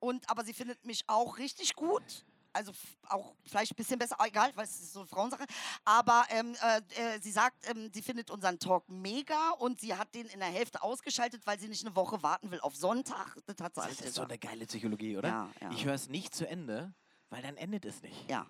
und 0.00 0.28
aber 0.30 0.44
sie 0.44 0.52
findet 0.54 0.84
mich 0.84 1.04
auch 1.08 1.38
richtig 1.38 1.74
gut. 1.74 2.24
Also 2.52 2.72
auch 3.08 3.34
vielleicht 3.44 3.72
ein 3.72 3.76
bisschen 3.76 3.98
besser, 3.98 4.16
egal, 4.24 4.50
weil 4.56 4.64
es 4.64 4.80
ist 4.80 4.92
so 4.92 5.00
eine 5.00 5.08
Frauensache. 5.08 5.44
Aber 5.84 6.24
ähm, 6.30 6.56
äh, 6.62 6.78
äh, 7.16 7.20
sie 7.20 7.30
sagt, 7.30 7.68
ähm, 7.68 7.90
sie 7.92 8.00
findet 8.02 8.30
unseren 8.30 8.58
Talk 8.58 8.88
mega 8.88 9.50
und 9.58 9.80
sie 9.80 9.94
hat 9.94 10.12
den 10.14 10.26
in 10.26 10.40
der 10.40 10.48
Hälfte 10.48 10.82
ausgeschaltet, 10.82 11.46
weil 11.46 11.58
sie 11.60 11.68
nicht 11.68 11.84
eine 11.86 11.94
Woche 11.94 12.22
warten 12.22 12.50
will 12.50 12.60
auf 12.60 12.74
Sonntag. 12.74 13.36
Das 13.46 13.56
hat 13.60 13.74
sie 13.74 13.82
alles 13.82 13.98
Das 13.98 14.06
ist 14.06 14.14
so 14.14 14.22
gesagt. 14.22 14.30
eine 14.30 14.38
geile 14.38 14.66
Psychologie, 14.66 15.16
oder? 15.18 15.28
Ja, 15.28 15.50
ja. 15.60 15.70
Ich 15.72 15.84
höre 15.84 15.94
es 15.94 16.08
nicht 16.08 16.34
zu 16.34 16.48
Ende, 16.48 16.94
weil 17.28 17.42
dann 17.42 17.56
endet 17.56 17.84
es 17.84 18.02
nicht. 18.02 18.28
Ja. 18.30 18.46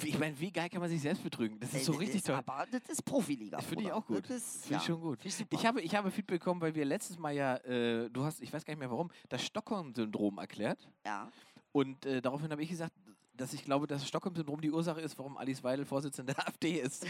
Wie- 0.00 0.08
Ich 0.08 0.18
meine, 0.18 0.38
wie 0.40 0.50
geil 0.50 0.68
kann 0.70 0.80
man 0.80 0.88
sich 0.90 1.00
selbst 1.02 1.22
betrügen? 1.22 1.58
Das 1.60 1.72
ist 1.74 1.84
so 1.84 1.94
Äh, 1.94 1.96
richtig 1.98 2.16
ist 2.16 2.26
toll. 2.26 2.36
Aber 2.36 2.66
das 2.70 2.82
ist 2.88 3.02
Profiliga. 3.04 3.58
Das 3.58 3.66
finde 3.66 3.84
ich 3.84 3.92
auch 3.92 4.06
gut. 4.06 4.28
Das 4.28 4.42
Finde 4.62 4.64
ich 4.64 4.70
ja, 4.70 4.80
schon 4.80 5.00
gut. 5.00 5.18
Ich. 5.24 5.44
Ich 5.50 5.66
habe, 5.66 5.80
ich 5.80 5.94
habe 5.94 6.10
Feedback 6.10 6.40
bekommen, 6.40 6.60
weil 6.60 6.74
wir 6.74 6.84
letztes 6.84 7.18
Mal 7.18 7.32
ja, 7.34 7.56
äh, 7.58 8.08
du 8.10 8.24
hast, 8.24 8.40
ich 8.40 8.52
weiß 8.52 8.64
gar 8.64 8.72
nicht 8.72 8.80
mehr 8.80 8.90
warum, 8.90 9.10
das 9.28 9.44
Stockholm-Syndrom 9.44 10.38
erklärt. 10.38 10.88
ja. 11.06 11.30
Und 11.72 12.06
äh, 12.06 12.22
daraufhin 12.22 12.52
habe 12.52 12.62
ich 12.62 12.68
gesagt, 12.70 12.92
dass 13.36 13.52
ich 13.52 13.64
glaube, 13.64 13.88
dass 13.88 14.00
das 14.00 14.08
Stockholm-Syndrom 14.08 14.60
die 14.60 14.70
Ursache 14.70 15.00
ist, 15.00 15.18
warum 15.18 15.36
Alice 15.36 15.62
Weidel 15.64 15.84
Vorsitzende 15.84 16.32
der 16.34 16.46
AfD 16.48 16.80
ist. 16.80 17.04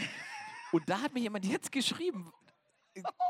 Und 0.71 0.89
da 0.89 1.01
hat 1.01 1.13
mir 1.13 1.19
jemand 1.19 1.45
jetzt 1.45 1.71
geschrieben, 1.71 2.31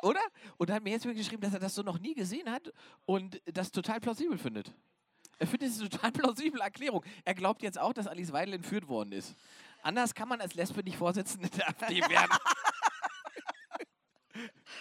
oder? 0.01 0.21
Und 0.57 0.71
hat 0.71 0.81
mir 0.83 0.91
jetzt 0.91 1.03
geschrieben, 1.03 1.41
dass 1.41 1.53
er 1.53 1.59
das 1.59 1.75
so 1.75 1.81
noch 1.81 1.99
nie 1.99 2.13
gesehen 2.13 2.49
hat 2.49 2.71
und 3.05 3.41
das 3.45 3.69
total 3.71 3.99
plausibel 3.99 4.37
findet. 4.37 4.71
Er 5.37 5.47
findet 5.47 5.69
es 5.69 5.79
eine 5.79 5.89
total 5.89 6.11
plausible 6.11 6.61
Erklärung. 6.61 7.03
Er 7.23 7.33
glaubt 7.33 7.61
jetzt 7.61 7.79
auch, 7.79 7.93
dass 7.93 8.07
Alice 8.07 8.31
Weidel 8.31 8.53
entführt 8.53 8.87
worden 8.87 9.11
ist. 9.11 9.35
Anders 9.81 10.15
kann 10.15 10.27
man 10.29 10.41
als 10.41 10.55
Lesbe 10.55 10.83
nicht 10.83 10.97
Vorsitzende 10.97 11.49
der 11.49 11.69
AfD 11.69 12.01
werden. 12.09 12.31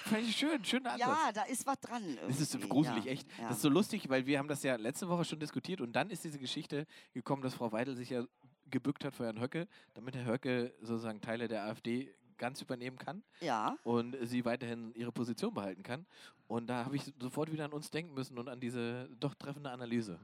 Fand 0.04 0.22
ich 0.22 0.36
schön, 0.36 0.64
schöner 0.64 0.92
Ansatz. 0.92 1.08
ja, 1.08 1.32
da 1.32 1.42
ist 1.44 1.66
was 1.66 1.78
dran. 1.80 2.18
Das 2.26 2.40
ist 2.40 2.58
gruselig, 2.68 3.04
ja. 3.04 3.12
echt. 3.12 3.28
Ja. 3.38 3.48
Das 3.48 3.56
ist 3.56 3.62
so 3.62 3.68
lustig, 3.68 4.08
weil 4.08 4.26
wir 4.26 4.38
haben 4.38 4.48
das 4.48 4.62
ja 4.62 4.76
letzte 4.76 5.08
Woche 5.08 5.24
schon 5.24 5.38
diskutiert 5.38 5.80
und 5.80 5.92
dann 5.92 6.10
ist 6.10 6.24
diese 6.24 6.38
Geschichte 6.38 6.86
gekommen, 7.12 7.42
dass 7.42 7.54
Frau 7.54 7.72
Weidel 7.72 7.96
sich 7.96 8.10
ja 8.10 8.24
gebückt 8.70 9.04
hat 9.04 9.14
vor 9.14 9.26
Herrn 9.26 9.40
Höcke, 9.40 9.68
damit 9.94 10.16
Herr 10.16 10.26
Höcke 10.26 10.74
sozusagen 10.80 11.20
Teile 11.20 11.48
der 11.48 11.64
AfD 11.64 12.14
ganz 12.44 12.61
übernehmen 12.61 12.98
kann 12.98 13.22
ja. 13.40 13.74
und 13.85 14.18
sie 14.20 14.44
weiterhin 14.44 14.92
ihre 14.94 15.11
Position 15.11 15.54
behalten 15.54 15.83
kann. 15.83 16.04
Und 16.46 16.66
da 16.66 16.85
habe 16.85 16.94
ich 16.94 17.11
sofort 17.18 17.50
wieder 17.50 17.64
an 17.64 17.72
uns 17.72 17.90
denken 17.90 18.12
müssen 18.12 18.38
und 18.38 18.50
an 18.50 18.61
diese 18.61 19.09
doch 19.18 19.35
treffende 19.35 19.70
Analyse. 19.70 20.20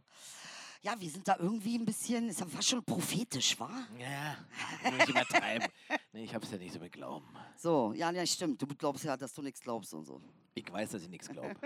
Ja, 0.82 1.00
wir 1.00 1.08
sind 1.08 1.26
da 1.26 1.36
irgendwie 1.38 1.78
ein 1.78 1.86
bisschen, 1.86 2.28
ist 2.28 2.40
ja 2.40 2.46
fast 2.46 2.68
schon 2.68 2.84
prophetisch, 2.84 3.58
wa? 3.58 3.70
Ja, 3.98 4.36
nicht 4.90 5.08
übertreiben. 5.08 5.66
nee, 6.12 6.24
ich 6.24 6.34
habe 6.34 6.44
es 6.44 6.50
ja 6.52 6.58
nicht 6.58 6.74
so 6.74 6.78
mit 6.78 6.92
Glauben. 6.92 7.26
So, 7.56 7.94
ja, 7.94 8.10
ja, 8.10 8.26
stimmt. 8.26 8.60
Du 8.60 8.66
glaubst 8.66 9.04
ja, 9.04 9.16
dass 9.16 9.32
du 9.32 9.40
nichts 9.40 9.62
glaubst 9.62 9.94
und 9.94 10.04
so. 10.04 10.20
Ich 10.54 10.70
weiß, 10.70 10.90
dass 10.90 11.02
ich 11.02 11.08
nichts 11.08 11.28
glaube. 11.28 11.54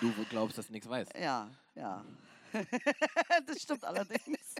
Du 0.00 0.12
glaubst, 0.30 0.56
dass 0.58 0.66
du 0.66 0.72
nichts 0.72 0.88
weißt. 0.88 1.12
Ja, 1.18 1.50
ja. 1.74 2.04
das 3.46 3.62
stimmt 3.62 3.84
allerdings. 3.84 4.54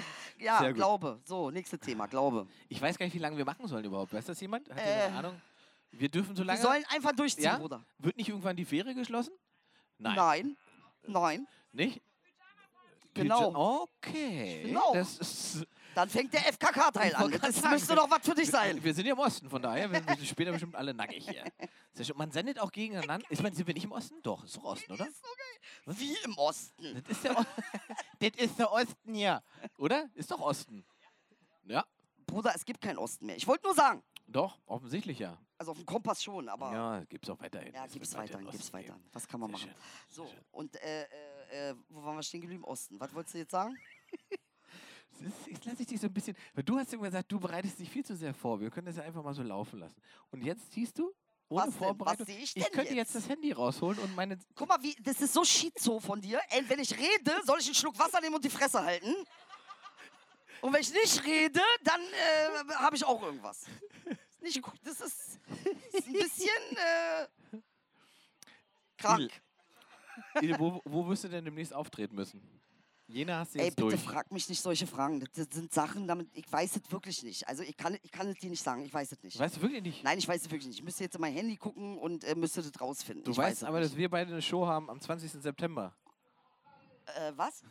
ja. 0.38 0.70
Glaube. 0.72 1.20
So, 1.24 1.50
nächstes 1.50 1.80
Thema, 1.80 2.06
Glaube. 2.06 2.46
Ich 2.68 2.80
weiß 2.80 2.98
gar 2.98 3.06
nicht, 3.06 3.14
wie 3.14 3.18
lange 3.18 3.36
wir 3.36 3.44
machen 3.44 3.66
sollen 3.66 3.84
überhaupt. 3.84 4.12
Weiß 4.12 4.24
das 4.24 4.40
jemand? 4.40 4.68
Hat 4.70 4.78
Äh, 4.78 4.80
jemand 4.84 5.02
eine 5.08 5.18
Ahnung? 5.18 5.42
Wir 5.92 6.08
dürfen 6.08 6.34
so 6.34 6.42
Wir 6.42 6.46
lange. 6.46 6.60
sollen 6.60 6.84
einfach 6.88 7.12
durchziehen, 7.12 7.44
Ja? 7.44 7.58
Bruder. 7.58 7.84
Wird 7.98 8.16
nicht 8.16 8.28
irgendwann 8.28 8.56
die 8.56 8.64
Fähre 8.64 8.94
geschlossen? 8.94 9.32
Nein. 9.98 10.14
Nein. 10.16 10.56
Nein. 11.06 11.46
Nicht? 11.72 12.00
Genau. 13.14 13.82
Okay. 13.82 14.62
Genau. 14.64 14.94
Das 14.94 15.18
ist, 15.18 15.66
Dann 15.94 16.08
fängt 16.08 16.32
der 16.32 16.40
FKK-Teil 16.52 17.14
an. 17.14 17.30
Das 17.30 17.56
sagen, 17.56 17.74
müsste 17.74 17.94
doch 17.94 18.10
was 18.10 18.24
für 18.24 18.34
dich 18.34 18.50
sein. 18.50 18.82
wir 18.82 18.94
sind 18.94 19.06
ja 19.06 19.12
im 19.12 19.18
Osten, 19.18 19.48
von 19.50 19.60
daher 19.60 19.90
werden 19.90 20.06
wir 20.06 20.26
später 20.26 20.52
bestimmt 20.52 20.74
alle 20.74 20.94
nackig 20.94 21.28
hier. 21.28 21.44
Ja 21.98 22.14
Man 22.14 22.30
sendet 22.30 22.58
auch 22.58 22.72
gegeneinander. 22.72 23.26
Ich 23.30 23.42
meine, 23.42 23.54
sind 23.54 23.66
wir 23.66 23.74
nicht 23.74 23.84
im 23.84 23.92
Osten? 23.92 24.22
Doch, 24.22 24.44
ist 24.44 24.56
doch 24.56 24.64
Osten, 24.64 24.92
oder? 24.92 25.06
Wie 25.86 26.16
im 26.24 26.36
Osten. 26.38 27.02
Das 27.02 27.16
ist 27.16 27.24
der, 27.24 27.38
o 27.38 27.44
das 28.20 28.30
ist 28.36 28.58
der 28.58 28.72
Osten 28.72 29.14
hier. 29.14 29.42
Oder? 29.76 30.08
Ist 30.14 30.30
doch 30.30 30.40
Osten. 30.40 30.84
Ja, 31.64 31.84
Bruder, 32.26 32.52
es 32.54 32.64
gibt 32.64 32.80
keinen 32.80 32.98
Osten 32.98 33.26
mehr. 33.26 33.36
Ich 33.36 33.46
wollte 33.46 33.64
nur 33.66 33.74
sagen. 33.74 34.02
doch, 34.26 34.58
offensichtlich 34.66 35.18
ja. 35.18 35.36
Also 35.58 35.72
auf 35.72 35.76
dem 35.78 35.86
Kompass 35.86 36.22
schon, 36.22 36.48
aber. 36.48 36.72
Ja, 36.72 36.98
Ja, 36.98 37.04
gibt's 37.04 37.28
auch 37.30 37.38
weiterhin. 37.38 37.74
Es 37.74 37.92
gibt's 37.92 38.14
weiterhin, 38.14 38.46
Osten 38.46 38.50
gibt's 38.58 38.72
geben. 38.72 38.84
weiterhin. 38.84 39.04
Was 39.12 39.28
kann 39.28 39.40
man 39.40 39.50
Sehr 39.50 39.58
machen? 39.68 39.70
schön, 39.70 40.08
So, 40.08 40.30
und 40.50 40.76
äh, 40.82 41.02
äh, 41.02 41.70
äh, 41.70 41.74
wo 41.88 42.02
waren 42.02 42.16
wir 42.16 42.22
stehen 42.22 42.40
geblieben? 42.40 42.64
Osten. 42.64 42.98
Was 42.98 43.14
wolltest 43.14 43.34
du 43.34 43.38
jetzt 43.38 43.50
sagen? 43.52 43.76
Jetzt 45.46 45.64
lasse 45.64 45.82
ich 45.82 45.88
dich 45.88 46.00
so 46.00 46.06
ein 46.06 46.12
bisschen. 46.12 46.36
Weil 46.54 46.64
du 46.64 46.78
hast 46.78 46.92
immer 46.92 47.04
gesagt, 47.04 47.30
du 47.30 47.38
bereitest 47.38 47.78
dich 47.78 47.88
viel 47.90 48.04
zu 48.04 48.16
sehr 48.16 48.34
vor. 48.34 48.60
Wir 48.60 48.70
können 48.70 48.86
das 48.86 48.96
ja 48.96 49.02
einfach 49.02 49.22
mal 49.22 49.34
so 49.34 49.42
laufen 49.42 49.78
lassen. 49.78 50.00
Und 50.30 50.42
jetzt 50.42 50.72
siehst 50.72 50.98
du, 50.98 51.12
ohne 51.48 51.66
Was 51.66 51.70
denn? 51.70 51.78
Vorbereitung. 51.78 52.26
Was 52.26 52.34
sehe 52.34 52.42
ich 52.42 52.56
ich 52.56 52.64
denn 52.64 52.72
könnte 52.72 52.94
jetzt? 52.94 53.14
jetzt? 53.14 53.14
das 53.14 53.28
Handy 53.28 53.52
rausholen 53.52 53.98
und 53.98 54.16
meine. 54.16 54.38
Guck 54.54 54.68
mal, 54.68 54.82
wie, 54.82 54.94
das 55.02 55.20
ist 55.20 55.32
so 55.34 55.44
schizo 55.44 56.00
von 56.00 56.20
dir. 56.20 56.40
Ey, 56.50 56.64
wenn 56.68 56.80
ich 56.80 56.96
rede, 56.96 57.32
soll 57.44 57.58
ich 57.60 57.66
einen 57.66 57.74
Schluck 57.74 57.98
Wasser 57.98 58.20
nehmen 58.20 58.34
und 58.34 58.44
die 58.44 58.50
Fresse 58.50 58.82
halten. 58.82 59.14
Und 60.62 60.72
wenn 60.72 60.80
ich 60.80 60.92
nicht 60.92 61.24
rede, 61.26 61.60
dann 61.82 62.00
äh, 62.00 62.74
habe 62.74 62.96
ich 62.96 63.04
auch 63.04 63.20
irgendwas. 63.22 63.66
Nicht 64.40 64.62
gut. 64.62 64.74
Das 64.84 65.00
ist, 65.00 65.40
ist 65.92 66.06
ein 66.06 66.12
bisschen 66.12 66.48
äh, 66.76 67.58
krank. 68.96 69.30
Ide, 70.40 70.58
wo, 70.58 70.80
wo 70.84 71.06
wirst 71.08 71.24
du 71.24 71.28
denn 71.28 71.44
demnächst 71.44 71.74
auftreten 71.74 72.14
müssen? 72.14 72.61
Jena 73.12 73.40
hast 73.40 73.54
du 73.54 73.58
Ey, 73.58 73.66
jetzt 73.66 73.76
bitte 73.76 73.90
durch. 73.90 74.00
frag 74.00 74.32
mich 74.32 74.48
nicht 74.48 74.60
solche 74.62 74.86
Fragen. 74.86 75.20
Das, 75.34 75.46
sind 75.50 75.72
Sachen, 75.72 76.06
damit 76.06 76.28
ich 76.32 76.50
weiß 76.50 76.76
es 76.76 76.90
wirklich 76.90 77.22
nicht. 77.22 77.46
Also 77.46 77.62
ich 77.62 77.76
kann, 77.76 77.96
ich 78.02 78.10
kann 78.10 78.28
es 78.28 78.38
dir 78.38 78.48
nicht 78.50 78.62
sagen. 78.62 78.84
Ich 78.84 78.92
weiß 78.92 79.12
es 79.12 79.22
nicht. 79.22 79.38
Weißt 79.38 79.56
du 79.56 79.62
wirklich 79.62 79.82
nicht? 79.82 80.02
Nein, 80.04 80.18
ich 80.18 80.26
weiß 80.26 80.40
es 80.42 80.50
wirklich 80.50 80.66
nicht. 80.66 80.78
Ich 80.78 80.84
müsste 80.84 81.04
jetzt 81.04 81.14
in 81.14 81.20
mein 81.20 81.32
Handy 81.34 81.56
gucken 81.56 81.98
und 81.98 82.24
äh, 82.24 82.34
müsste 82.34 82.62
das 82.62 82.72
rausfinden. 82.80 83.24
Du 83.24 83.32
ich 83.32 83.36
weißt 83.36 83.62
weiß 83.62 83.68
aber, 83.68 83.80
nicht. 83.80 83.90
dass 83.92 83.98
wir 83.98 84.08
beide 84.08 84.32
eine 84.32 84.42
Show 84.42 84.66
haben 84.66 84.88
am 84.88 85.00
20. 85.00 85.30
September. 85.30 85.94
Äh, 87.06 87.32
was? 87.36 87.62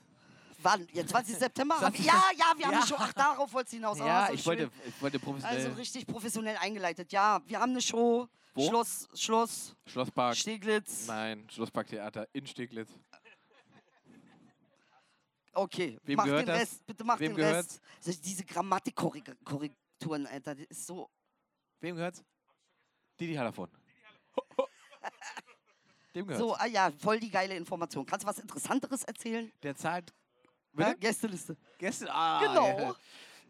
Wann? 0.61 0.87
Ja, 0.93 1.05
20. 1.05 1.35
September? 1.39 1.75
Hab, 1.75 1.95
20. 1.95 2.05
ja, 2.05 2.13
ja, 2.37 2.45
wir 2.55 2.65
haben 2.65 2.71
Ja. 2.73 2.77
eine 2.79 2.87
Show. 2.87 2.95
Ach, 2.99 3.13
darauf 3.13 3.51
wolltest 3.51 3.73
du 3.73 3.77
hinaus. 3.77 3.99
Ah, 3.99 4.05
ja, 4.05 4.27
so 4.27 4.33
ich 4.33 4.41
schön. 4.43 4.47
wollte, 4.59 4.71
ich 4.87 5.01
wollte 5.01 5.19
professionell. 5.19 5.65
Also 5.65 5.77
richtig 5.77 6.05
professionell 6.05 6.57
eingeleitet. 6.57 7.11
Ja, 7.11 7.41
wir 7.47 7.59
haben 7.59 7.71
eine 7.71 7.81
Show. 7.81 8.27
Wo? 8.53 8.67
Schloss, 8.67 9.07
Schloss, 9.15 9.75
Schlosspark. 9.85 10.35
Steglitz. 10.35 11.07
Nein, 11.07 11.47
Schlossparktheater 11.49 12.27
in 12.33 12.45
Steglitz. 12.45 12.89
Okay, 15.53 15.99
Wem 16.03 16.15
mach 16.17 16.25
gehört 16.25 16.41
den 16.41 16.47
das? 16.47 16.59
Rest. 16.61 16.85
Bitte 16.85 17.03
mach 17.03 17.19
Wem 17.19 17.31
den 17.31 17.37
gehört's? 17.37 17.81
Rest. 18.05 18.25
Diese 18.25 18.45
Grammatikkorrekturen, 18.45 20.25
Alter, 20.27 20.55
das 20.55 20.65
ist 20.67 20.85
so. 20.87 21.09
Wem 21.81 21.95
gehört's? 21.95 22.23
Didi 23.19 23.35
Hallervon. 23.35 23.69
Dem 26.15 26.27
gehört's. 26.27 26.39
So, 26.45 26.55
ah 26.55 26.65
ja, 26.65 26.91
voll 26.91 27.19
die 27.19 27.29
geile 27.29 27.55
Information. 27.55 28.05
Kannst 28.05 28.23
du 28.23 28.27
was 28.27 28.39
Interessanteres 28.39 29.03
erzählen? 29.03 29.51
Der 29.63 29.75
zahlt. 29.75 30.13
Ja? 30.77 30.93
Gästeliste. 30.93 31.57
Gäste. 31.77 32.07
Ah, 32.13 32.39
Genau. 32.41 32.67
Ja. 32.79 32.95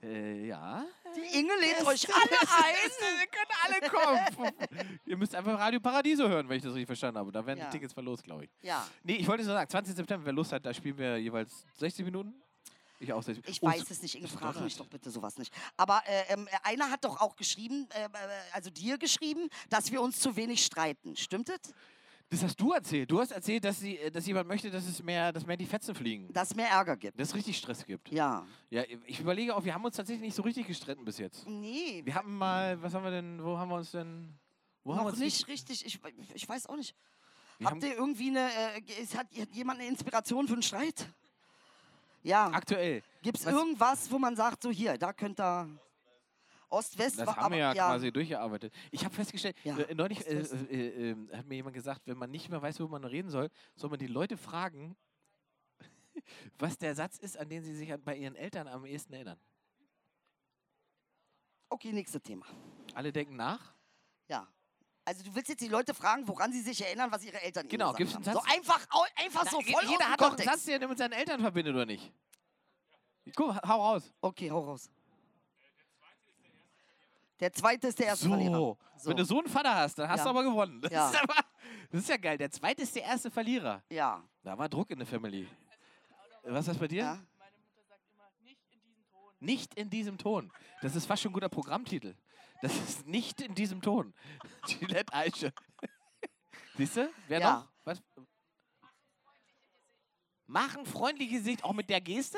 Äh, 0.04 0.48
ja. 0.48 0.84
Die 1.16 1.40
Inge 1.40 1.54
lädt 1.60 1.86
euch 1.86 2.08
alle 2.10 2.24
ein. 2.64 2.92
Ihr 3.20 3.28
könnt 3.28 3.52
alle 3.64 3.90
kommen. 3.90 5.00
Ihr 5.06 5.18
müsst 5.18 5.36
einfach 5.36 5.60
Radio 5.60 5.80
Paradiso 5.80 6.28
hören, 6.28 6.48
wenn 6.50 6.58
ich 6.58 6.64
das 6.64 6.72
richtig 6.74 6.88
verstanden 6.88 7.20
habe. 7.20 7.32
Da 7.32 7.46
werden 7.46 7.60
Ja. 7.60 7.66
die 7.66 7.72
Tickets 7.72 7.94
verlost, 7.94 8.24
glaube 8.24 8.46
ich. 8.46 8.50
Ja, 8.62 8.88
Nee, 9.04 9.16
ich 9.18 9.28
wollte 9.28 9.44
so 9.44 9.52
sagen, 9.52 9.70
20. 9.70 9.96
September, 9.96 10.26
wer 10.26 10.34
Lust 10.34 10.52
hat, 10.54 10.66
da 10.66 10.74
spielen 10.74 10.98
wir 10.98 11.18
jeweils 11.18 11.66
60 11.78 12.06
Minuten. 12.06 12.34
Ich 13.00 13.12
auch. 13.14 13.28
Ich 13.28 13.62
Oh, 13.64 13.68
weiß 13.68 13.90
es- 13.90 14.02
nicht, 14.04 14.16
Inge, 14.16 14.28
frage 14.28 14.60
mich 14.62 14.78
doch 14.78 14.88
bitte 14.88 15.10
sowas 15.10 15.38
nicht. 15.38 15.52
Aber 15.76 16.04
äh, 16.06 16.34
ähm, 16.34 16.48
einer 16.64 16.90
hat 16.92 17.04
doch 17.04 17.20
auch 17.20 17.36
geschrieben, 17.36 17.88
äh, 17.94 18.04
äh, 18.06 18.10
also 18.54 18.70
dir 18.70 18.98
geschrieben, 19.00 19.50
dass 19.70 19.92
wir 19.92 20.02
uns 20.02 20.20
zu 20.20 20.36
wenig 20.36 20.64
streiten. 20.64 21.16
Stimmt 21.16 21.50
es? 21.50 21.60
Das 22.32 22.42
hast 22.44 22.56
du 22.62 22.72
erzählt. 22.72 23.12
Du 23.12 23.20
hast 23.20 23.32
erzählt, 23.32 23.66
dass, 23.66 23.82
sie, 23.82 24.00
dass 24.10 24.26
jemand 24.26 24.48
möchte, 24.48 24.72
dass 24.72 24.88
es 24.88 25.04
mehr, 25.04 25.34
dass 25.34 25.46
mehr 25.46 25.58
die 25.58 25.66
Fetzen 25.66 25.94
fliegen. 25.94 26.32
Dass 26.32 26.52
es 26.52 26.56
mehr 26.56 26.70
Ärger 26.70 26.96
gibt. 26.96 27.20
Dass 27.20 27.28
es 27.28 27.36
richtig 27.36 27.58
Stress 27.58 27.86
gibt. 27.86 28.10
Ja. 28.10 28.48
Ja, 28.70 28.84
ich 29.06 29.20
überlege 29.20 29.54
auch, 29.54 29.66
wir 29.66 29.74
haben 29.74 29.84
uns 29.84 29.98
tatsächlich 29.98 30.22
nicht 30.24 30.36
so 30.36 30.42
richtig 30.42 30.66
gestritten 30.66 31.04
bis 31.04 31.18
jetzt. 31.18 31.46
Nee, 31.46 32.02
Wir 32.06 32.16
haben 32.16 32.38
mal, 32.38 32.82
was 32.82 32.94
haben 32.94 33.04
wir 33.04 33.12
denn, 33.12 33.44
wo 33.44 33.58
haben 33.58 33.68
wir 33.70 33.76
uns 33.76 33.92
denn, 33.92 34.34
wo 34.86 34.92
haben 34.94 35.00
wir 35.00 35.04
noch 35.04 35.10
uns 35.12 35.20
nicht 35.20 35.46
richtig. 35.50 35.86
Ich, 35.86 36.00
ich 36.34 36.48
weiß 36.48 36.68
auch 36.68 36.78
nicht. 36.78 36.96
Wir 37.60 37.68
Habt 37.70 37.84
ihr 37.84 37.96
irgendwie 37.96 38.30
eine, 38.30 38.48
äh, 38.50 38.82
es 39.02 39.14
hat, 39.16 39.28
hat 39.38 39.54
jemand 39.54 39.80
eine 39.82 39.90
Inspiration 39.90 40.48
für 40.48 40.54
einen 40.54 40.64
Streit? 40.64 41.06
Ja. 42.24 42.48
aktuell. 42.48 43.04
Gibt 43.24 43.40
es 43.40 43.46
was- 43.46 43.54
irgendwas, 43.54 44.10
wo 44.10 44.18
man 44.18 44.38
sagt, 44.38 44.64
so 44.64 44.72
hier, 44.72 44.98
da 44.98 45.12
könnt 45.12 45.38
ihr 45.40 45.68
Ost-West, 46.72 47.20
Das 47.20 47.28
haben 47.36 47.52
wir 47.52 47.60
ja, 47.60 47.70
aber, 47.72 47.78
quasi 47.80 48.12
durchgearbeitet. 48.12 48.74
Ich 48.92 49.04
habe 49.06 49.14
festgestellt, 49.14 49.56
Ja, 49.64 49.78
äh, 49.78 49.94
neulich 49.94 50.26
äh, 50.26 50.40
äh, 50.40 51.12
äh, 51.12 51.16
hat 51.38 51.46
mir 51.46 51.56
jemand 51.56 51.76
gesagt, 51.76 52.02
wenn 52.06 52.18
man 52.18 52.32
nicht 52.32 52.50
mehr 52.50 52.62
weiß, 52.62 52.80
worüber 52.80 53.00
man 53.00 53.10
reden 53.10 53.30
soll, 53.30 53.50
soll 53.76 53.90
man 53.90 54.00
die 54.00 54.08
Leute 54.08 54.38
fragen, 54.38 54.96
was 56.60 56.78
der 56.78 56.96
Satz 56.96 57.18
ist, 57.18 57.38
an 57.38 57.50
den 57.50 57.64
sie 57.64 57.76
sich 57.76 57.94
bei 58.04 58.16
ihren 58.16 58.36
Eltern 58.36 58.68
am 58.68 58.86
ehesten 58.86 59.14
erinnern. 59.14 59.40
Okay, 61.70 61.92
nächstes 61.92 62.22
Thema. 62.22 62.46
Alle 62.94 63.12
denken 63.14 63.36
nach. 63.36 63.74
Ja. 64.28 64.48
Also 65.06 65.24
du 65.24 65.34
willst 65.34 65.50
jetzt 65.50 65.62
die 65.62 65.68
Leute 65.68 65.94
fragen, 65.94 66.28
woran 66.28 66.52
sie 66.54 66.62
sich 66.62 66.82
erinnern, 66.86 67.12
was 67.12 67.24
ihre 67.24 67.42
Eltern 67.42 67.64
ihnen 67.64 67.70
Genau, 67.72 67.92
gesagt 67.94 67.98
gibt's 67.98 68.14
haben. 68.16 68.24
einen 68.28 68.36
So 68.36 68.42
Satz? 68.42 68.54
einfach, 68.54 68.88
au- 68.92 69.06
einfach 69.24 69.50
so 69.50 69.60
Na, 69.66 69.72
voll 69.72 69.90
jeder 69.90 70.10
hat 70.10 70.22
doch 70.22 70.38
einen. 70.38 70.44
Satz, 70.48 70.66
den 70.66 70.82
er 70.82 70.88
mit 70.88 70.98
seinen 70.98 71.14
Eltern 71.14 71.42
verbindet, 71.42 71.74
oder 71.74 71.86
nicht? 71.86 72.14
Guck, 73.36 73.56
hau 73.68 73.82
raus. 73.82 74.14
Okay, 74.22 74.52
hau 74.52 74.60
raus. 74.60 74.90
Der 77.42 77.52
zweite 77.52 77.88
ist 77.88 78.00
der 78.00 78.06
erste 78.08 78.28
Verlierer. 78.30 78.54
So. 78.56 78.78
So. 78.98 79.10
Wenn 79.10 79.18
du 79.18 79.26
so 79.26 79.40
einen 79.40 79.48
Vater 79.50 79.76
hast, 79.76 79.98
dann 79.98 80.08
hast 80.08 80.20
Ja. 80.20 80.24
du 80.26 80.30
aber 80.30 80.44
gewonnen. 80.44 80.80
Das, 80.82 80.92
Ja. 80.92 81.10
ist 81.10 81.22
aber, 81.24 81.36
das 81.90 82.02
ist 82.02 82.10
ja 82.10 82.18
geil. 82.18 82.38
Der 82.38 82.52
zweite 82.52 82.84
ist 82.84 82.96
der 82.96 83.04
erste 83.04 83.30
Verlierer. 83.32 83.84
Ja. 83.90 84.24
Da 84.44 84.58
war 84.58 84.70
Druck 84.70 84.92
in 84.92 85.00
der 85.00 85.08
Family. 85.08 85.48
Was 86.44 86.60
ist 86.62 86.68
das 86.70 86.78
bei 86.78 86.88
dir? 86.88 87.00
ja. 87.04 87.14
Meine 87.40 87.58
Mutter 87.58 87.84
sagt 87.90 88.04
immer, 88.14 88.30
nicht 88.44 88.60
in 88.72 88.80
diesem 88.80 89.04
Ton. 89.12 89.34
Nicht 89.40 89.74
in 89.74 89.90
diesem 89.90 90.18
Ton. 90.18 90.52
Das 90.82 90.96
ist 90.96 91.06
fast 91.06 91.22
schon 91.24 91.32
ein 91.32 91.34
guter 91.34 91.50
Programmtitel. 91.50 92.16
Das 92.62 92.76
ist 92.76 93.08
nicht 93.08 93.42
in 93.42 93.56
diesem 93.56 93.82
Ton. 93.82 94.14
Gillette 94.68 95.12
Eiche. 95.14 95.52
Siehst 96.78 96.98
du? 96.98 97.10
Wer 97.28 97.40
Ja. 97.40 97.54
noch? 97.60 97.68
Was? 97.86 98.02
Machen 100.46 100.86
freundliche 100.86 101.38
Gesicht, 101.38 101.64
auch 101.64 101.74
mit 101.74 101.90
der 101.90 102.02
Geste? 102.02 102.38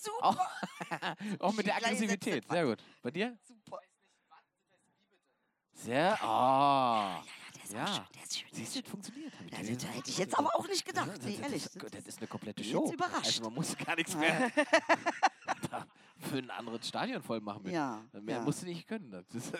Super. 0.00 0.18
Auch, 0.26 0.38
auch 1.40 1.52
mit 1.54 1.66
der 1.66 1.76
Aggressivität. 1.76 2.44
Sehr 2.50 2.64
gut. 2.66 2.82
Bei 3.02 3.10
dir? 3.10 3.38
Super. 3.42 3.78
Sehr. 5.74 6.18
Oh. 6.22 7.22
Der 7.56 7.64
ist 7.64 7.72
Ja. 7.72 7.86
schön. 7.86 8.04
Der 8.14 8.22
ist 8.22 8.38
schön. 8.38 8.48
Siehst 8.52 8.76
du, 8.76 8.82
das 8.82 8.90
funktioniert. 8.90 9.32
Ja, 9.50 9.58
gesehen. 9.58 9.78
das 9.78 9.86
hätte 9.94 10.10
ich 10.10 10.18
jetzt 10.18 10.38
aber 10.38 10.54
auch 10.54 10.66
nicht 10.68 10.84
gedacht. 10.84 11.06
Ja, 11.08 11.14
Nee, 11.24 11.36
das, 11.36 11.40
ehrlich. 11.40 11.62
Das, 11.64 11.90
das 11.90 12.06
ist 12.06 12.18
eine 12.18 12.26
komplette 12.26 12.64
Show. 12.64 12.84
jetzt 12.84 12.94
überrascht. 12.94 13.26
Also 13.26 13.42
man 13.42 13.54
muss 13.54 13.76
gar 13.76 13.96
nichts 13.96 14.14
mehr 14.16 14.50
für 16.18 16.38
ein 16.38 16.50
anderes 16.50 16.88
Stadion 16.88 17.22
voll 17.22 17.40
machen. 17.40 17.62
Mit. 17.64 17.72
Ja. 17.72 18.02
Mehr 18.12 18.36
ja. 18.36 18.42
musst 18.42 18.62
du 18.62 18.66
nicht 18.66 18.86
können. 18.86 19.10
Das 19.32 19.52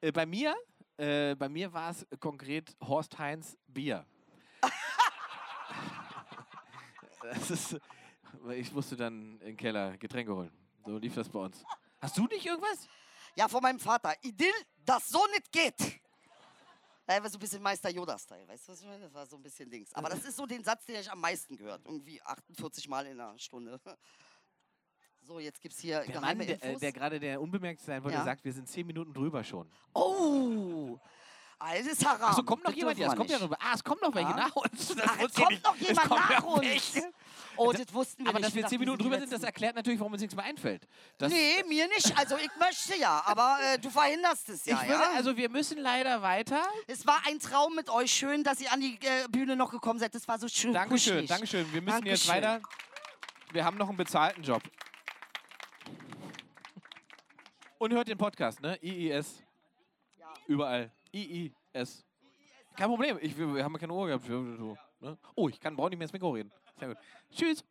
äh, 0.00 0.12
bei 0.12 0.26
mir, 0.26 0.54
äh, 0.96 1.34
bei 1.34 1.48
mir 1.48 1.72
war 1.72 1.90
es 1.90 2.06
konkret 2.20 2.76
Horst 2.80 3.18
Heinz 3.18 3.56
Bier. 3.66 4.04
das 7.22 7.50
ist, 7.50 7.80
ich 8.54 8.72
musste 8.72 8.96
dann 8.96 9.38
in 9.40 9.46
den 9.46 9.56
Keller 9.56 9.96
Getränke 9.96 10.34
holen. 10.34 10.52
So 10.84 10.98
lief 10.98 11.14
das 11.14 11.28
bei 11.28 11.40
uns. 11.40 11.64
Hast 12.00 12.16
du 12.18 12.26
nicht 12.26 12.44
irgendwas? 12.46 12.88
Ja, 13.36 13.48
von 13.48 13.62
meinem 13.62 13.78
Vater. 13.78 14.14
Idyll, 14.22 14.52
das 14.84 15.08
so 15.08 15.24
nicht 15.32 15.52
geht. 15.52 16.00
Er 17.08 17.22
war 17.22 17.30
so 17.30 17.36
ein 17.36 17.40
bisschen 17.40 17.62
Meister 17.62 17.88
Yoda-Style, 17.88 18.48
weißt 18.48 18.66
du, 18.66 18.72
was 18.72 18.80
ich 18.80 18.86
meine? 18.86 19.04
Das 19.04 19.14
war 19.14 19.26
so 19.26 19.36
ein 19.36 19.42
bisschen 19.42 19.70
Dings. 19.70 19.92
Aber 19.94 20.08
das 20.08 20.24
ist 20.24 20.36
so 20.36 20.44
den 20.44 20.64
Satz, 20.64 20.84
den 20.86 20.96
ich 20.96 21.08
am 21.10 21.20
meisten 21.20 21.56
gehört. 21.56 21.82
Irgendwie 21.84 22.20
48 22.22 22.88
Mal 22.88 23.06
in 23.06 23.20
einer 23.20 23.38
Stunde. 23.38 23.78
So, 25.22 25.38
jetzt 25.38 25.60
gibt's 25.60 25.78
hier 25.80 26.00
Der 26.00 26.14
Mann, 26.14 26.22
geheime 26.38 26.46
der, 26.46 26.62
äh, 26.62 26.66
Infos. 26.68 26.80
der 26.80 26.92
gerade 26.92 27.20
der 27.20 27.40
unbemerkt 27.40 27.80
sein 27.80 28.02
wollte, 28.02 28.16
Ja. 28.18 28.24
sagt, 28.24 28.44
wir 28.44 28.52
sind 28.52 28.68
zehn 28.68 28.86
Minuten 28.86 29.12
drüber 29.12 29.44
schon. 29.44 29.70
oh! 29.94 30.98
Altes 31.58 32.04
Haram. 32.04 32.30
Achso, 32.30 32.42
kommt 32.42 32.64
noch 32.64 32.70
Das 32.70 32.76
jemand? 32.78 32.98
Ja, 32.98 33.08
es 33.08 33.16
kommt 33.16 33.30
ja 33.30 33.38
nicht. 33.38 33.50
noch. 33.50 33.58
Ah, 33.60 33.72
es 33.74 33.82
kommt 33.82 34.02
noch 34.02 34.14
welche 34.14 34.28
Ah. 34.28 34.36
nach 34.36 34.56
uns. 34.56 34.88
Das 34.88 34.98
Ach, 35.08 35.18
es 35.20 35.32
kommt 35.34 35.50
nicht. 35.50 35.64
noch 35.64 35.74
Es 35.74 35.88
jemand 35.88 36.10
nach 36.10 36.42
uns. 36.44 36.60
welche. 36.60 37.12
Oh, 37.56 37.72
das 37.72 37.92
wussten 37.92 38.24
wir 38.24 38.30
Aber 38.30 38.38
nicht. 38.38 38.48
dass 38.48 38.54
wir 38.54 38.66
zehn 38.66 38.80
Minuten 38.80 39.02
drüber 39.02 39.18
sind, 39.18 39.32
das 39.32 39.42
erklärt 39.42 39.76
natürlich, 39.76 39.98
warum 39.98 40.12
uns 40.12 40.22
nichts 40.22 40.36
mehr 40.36 40.44
einfällt. 40.44 40.86
Das, 41.18 41.32
Nee, 41.32 41.62
mir 41.68 41.88
nicht. 41.88 42.16
Also 42.18 42.36
ich 42.36 42.50
möchte 42.58 42.96
ja, 43.00 43.22
aber 43.26 43.58
äh, 43.62 43.78
du 43.78 43.90
verhinderst 43.90 44.48
es 44.48 44.66
ja. 44.66 44.76
ich 44.82 44.88
würde, 44.88 45.02
ja? 45.02 45.12
also 45.14 45.36
wir 45.36 45.48
müssen 45.48 45.78
leider 45.78 46.22
weiter. 46.22 46.62
es 46.86 47.06
war 47.06 47.20
ein 47.26 47.38
Traum 47.38 47.74
mit 47.74 47.90
euch. 47.90 48.10
Schön, 48.12 48.44
dass 48.44 48.60
ihr 48.60 48.72
an 48.72 48.80
die 48.80 48.98
äh, 49.02 49.28
Bühne 49.28 49.56
noch 49.56 49.70
gekommen 49.70 49.98
seid. 49.98 50.14
Das 50.14 50.26
war 50.28 50.38
so 50.38 50.48
schön. 50.48 50.72
Dankeschön, 50.72 51.12
kuschelig. 51.12 51.28
Dankeschön. 51.28 51.72
Wir 51.72 51.82
müssen 51.82 52.06
jetzt 52.06 52.28
Dankeschön. 52.28 52.58
weiter. 52.58 52.62
Wir 53.52 53.64
haben 53.64 53.76
noch 53.76 53.88
einen 53.88 53.96
bezahlten 53.96 54.42
Job. 54.42 54.62
Und 57.78 57.92
hört 57.92 58.08
den 58.08 58.18
Podcast, 58.18 58.60
ne? 58.60 58.78
IIS. 58.82 59.42
Überall. 60.46 60.90
IIS. 61.12 62.04
Kein 62.76 62.88
Problem. 62.88 63.18
Ich, 63.20 63.36
wir, 63.36 63.62
haben 63.64 63.76
keine 63.78 63.92
Uhr 63.92 64.06
gehabt. 64.06 64.28
Ne? 64.28 65.18
Oh, 65.34 65.48
ich 65.48 65.60
kann 65.60 65.76
brauche 65.76 65.90
nicht 65.90 65.98
mehr 65.98 66.04
ins 66.04 66.12
Mikro 66.12 66.30
reden. 66.30 66.50
Sehr 66.78 66.88
gut. 66.88 66.98
Tschüss. 67.34 67.64